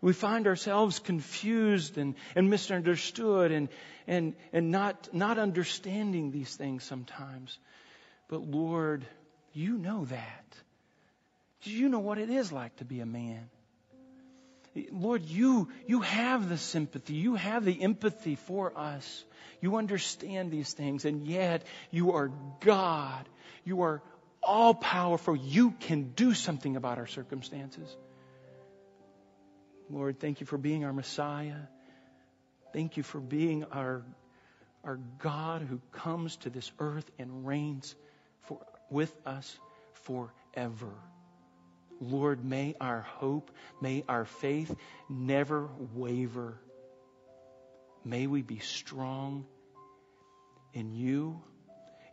We 0.00 0.14
find 0.14 0.46
ourselves 0.46 0.98
confused 0.98 1.98
and, 1.98 2.14
and 2.34 2.48
misunderstood 2.48 3.52
and, 3.52 3.68
and, 4.06 4.34
and 4.52 4.70
not, 4.70 5.12
not 5.12 5.38
understanding 5.38 6.30
these 6.30 6.54
things 6.56 6.84
sometimes. 6.84 7.58
But 8.28 8.40
Lord, 8.40 9.04
you 9.52 9.76
know 9.76 10.06
that. 10.06 10.44
You 11.62 11.90
know 11.90 11.98
what 11.98 12.16
it 12.16 12.30
is 12.30 12.50
like 12.50 12.76
to 12.76 12.86
be 12.86 13.00
a 13.00 13.06
man. 13.06 13.50
Lord, 14.92 15.24
you, 15.24 15.68
you 15.86 16.00
have 16.00 16.48
the 16.48 16.56
sympathy. 16.56 17.14
You 17.14 17.34
have 17.34 17.64
the 17.64 17.82
empathy 17.82 18.36
for 18.36 18.72
us. 18.78 19.24
You 19.60 19.76
understand 19.76 20.50
these 20.50 20.72
things, 20.72 21.04
and 21.04 21.26
yet 21.26 21.64
you 21.90 22.12
are 22.12 22.30
God. 22.60 23.28
You 23.64 23.82
are 23.82 24.00
all 24.42 24.74
powerful. 24.74 25.36
You 25.36 25.72
can 25.72 26.12
do 26.12 26.34
something 26.34 26.76
about 26.76 26.98
our 26.98 27.06
circumstances. 27.06 27.96
Lord, 29.88 30.20
thank 30.20 30.40
you 30.40 30.46
for 30.46 30.58
being 30.58 30.84
our 30.84 30.92
Messiah. 30.92 31.56
Thank 32.72 32.96
you 32.96 33.02
for 33.02 33.18
being 33.18 33.64
our, 33.64 34.04
our 34.84 34.98
God 35.18 35.62
who 35.62 35.80
comes 35.92 36.36
to 36.38 36.50
this 36.50 36.70
earth 36.78 37.10
and 37.18 37.46
reigns 37.46 37.94
for, 38.42 38.58
with 38.90 39.14
us 39.26 39.58
forever. 40.04 40.92
Lord, 42.00 42.44
may 42.44 42.74
our 42.80 43.00
hope, 43.00 43.50
may 43.80 44.04
our 44.08 44.24
faith 44.24 44.74
never 45.08 45.68
waver. 45.94 46.58
May 48.04 48.26
we 48.26 48.42
be 48.42 48.60
strong 48.60 49.44
in 50.72 50.94
you 50.94 51.42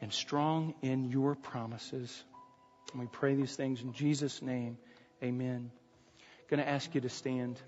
and 0.01 0.13
strong 0.13 0.73
in 0.81 1.05
your 1.05 1.35
promises. 1.35 2.23
And 2.91 3.01
we 3.01 3.07
pray 3.07 3.35
these 3.35 3.55
things 3.55 3.81
in 3.81 3.93
Jesus' 3.93 4.41
name. 4.41 4.77
Amen. 5.23 5.71
Going 6.49 6.61
to 6.61 6.69
ask 6.69 6.93
you 6.95 7.01
to 7.01 7.09
stand. 7.09 7.59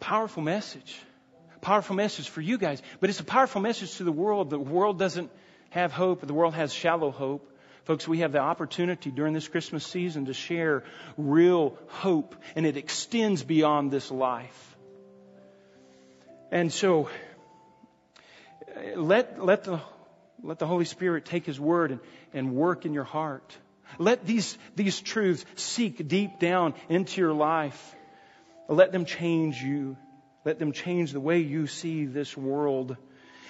Powerful 0.00 0.42
message. 0.42 1.00
Powerful 1.60 1.96
message 1.96 2.28
for 2.28 2.40
you 2.40 2.58
guys. 2.58 2.82
But 3.00 3.10
it's 3.10 3.20
a 3.20 3.24
powerful 3.24 3.60
message 3.60 3.96
to 3.96 4.04
the 4.04 4.12
world. 4.12 4.50
The 4.50 4.58
world 4.58 4.98
doesn't 4.98 5.30
have 5.70 5.92
hope. 5.92 6.20
The 6.26 6.34
world 6.34 6.54
has 6.54 6.72
shallow 6.72 7.10
hope. 7.10 7.48
Folks, 7.84 8.06
we 8.06 8.18
have 8.18 8.30
the 8.30 8.38
opportunity 8.38 9.10
during 9.10 9.32
this 9.32 9.48
Christmas 9.48 9.84
season 9.84 10.26
to 10.26 10.34
share 10.34 10.84
real 11.16 11.76
hope, 11.88 12.36
and 12.54 12.64
it 12.64 12.76
extends 12.76 13.42
beyond 13.42 13.90
this 13.90 14.10
life. 14.10 14.76
And 16.52 16.72
so, 16.72 17.08
let, 18.96 19.42
let, 19.44 19.64
the, 19.64 19.80
let 20.42 20.58
the 20.58 20.66
Holy 20.66 20.84
Spirit 20.84 21.24
take 21.24 21.46
His 21.46 21.58
word 21.58 21.92
and, 21.92 22.00
and 22.32 22.54
work 22.54 22.84
in 22.84 22.92
your 22.92 23.04
heart. 23.04 23.56
Let 23.98 24.26
these, 24.26 24.56
these 24.74 25.00
truths 25.00 25.44
seek 25.56 26.08
deep 26.08 26.38
down 26.38 26.74
into 26.88 27.20
your 27.20 27.34
life. 27.34 27.94
Let 28.68 28.92
them 28.92 29.04
change 29.04 29.62
you. 29.62 29.96
Let 30.44 30.58
them 30.58 30.72
change 30.72 31.12
the 31.12 31.20
way 31.20 31.40
you 31.40 31.66
see 31.66 32.06
this 32.06 32.36
world. 32.36 32.96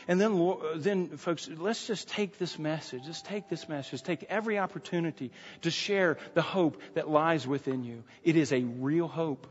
And 0.08 0.20
then, 0.20 0.56
then, 0.76 1.16
folks, 1.16 1.48
let's 1.48 1.86
just 1.86 2.08
take 2.08 2.38
this 2.38 2.58
message. 2.58 3.02
Let's 3.06 3.22
take 3.22 3.48
this 3.48 3.68
message. 3.68 4.02
Take 4.02 4.24
every 4.28 4.58
opportunity 4.58 5.30
to 5.62 5.70
share 5.70 6.18
the 6.34 6.42
hope 6.42 6.82
that 6.94 7.08
lies 7.08 7.46
within 7.46 7.84
you. 7.84 8.02
It 8.24 8.36
is 8.36 8.52
a 8.52 8.62
real 8.62 9.06
hope. 9.06 9.46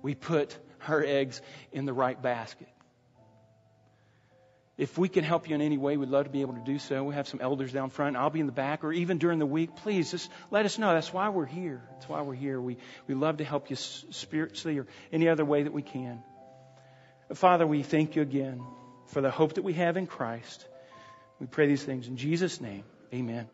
We 0.00 0.14
put 0.14 0.56
our 0.86 1.02
eggs 1.04 1.42
in 1.70 1.84
the 1.84 1.92
right 1.92 2.20
basket. 2.20 2.68
If 4.78 4.96
we 4.96 5.08
can 5.08 5.24
help 5.24 5.48
you 5.48 5.56
in 5.56 5.60
any 5.60 5.76
way, 5.76 5.96
we'd 5.96 6.08
love 6.08 6.24
to 6.24 6.30
be 6.30 6.40
able 6.40 6.54
to 6.54 6.64
do 6.64 6.78
so. 6.78 7.02
We 7.02 7.14
have 7.14 7.26
some 7.26 7.40
elders 7.40 7.72
down 7.72 7.90
front. 7.90 8.16
I'll 8.16 8.30
be 8.30 8.38
in 8.38 8.46
the 8.46 8.52
back, 8.52 8.84
or 8.84 8.92
even 8.92 9.18
during 9.18 9.40
the 9.40 9.46
week. 9.46 9.74
Please 9.74 10.12
just 10.12 10.30
let 10.52 10.64
us 10.64 10.78
know. 10.78 10.94
That's 10.94 11.12
why 11.12 11.30
we're 11.30 11.46
here. 11.46 11.82
That's 11.94 12.08
why 12.08 12.22
we're 12.22 12.34
here. 12.34 12.60
We, 12.60 12.76
we 13.08 13.16
love 13.16 13.38
to 13.38 13.44
help 13.44 13.70
you 13.70 13.76
spiritually 13.76 14.78
or 14.78 14.86
any 15.12 15.28
other 15.28 15.44
way 15.44 15.64
that 15.64 15.72
we 15.72 15.82
can. 15.82 16.22
Father, 17.34 17.66
we 17.66 17.82
thank 17.82 18.14
you 18.14 18.22
again 18.22 18.62
for 19.08 19.20
the 19.20 19.32
hope 19.32 19.54
that 19.54 19.62
we 19.62 19.72
have 19.74 19.96
in 19.96 20.06
Christ. 20.06 20.64
We 21.40 21.46
pray 21.46 21.66
these 21.66 21.82
things 21.82 22.06
in 22.06 22.16
Jesus' 22.16 22.60
name. 22.60 22.84
Amen. 23.12 23.48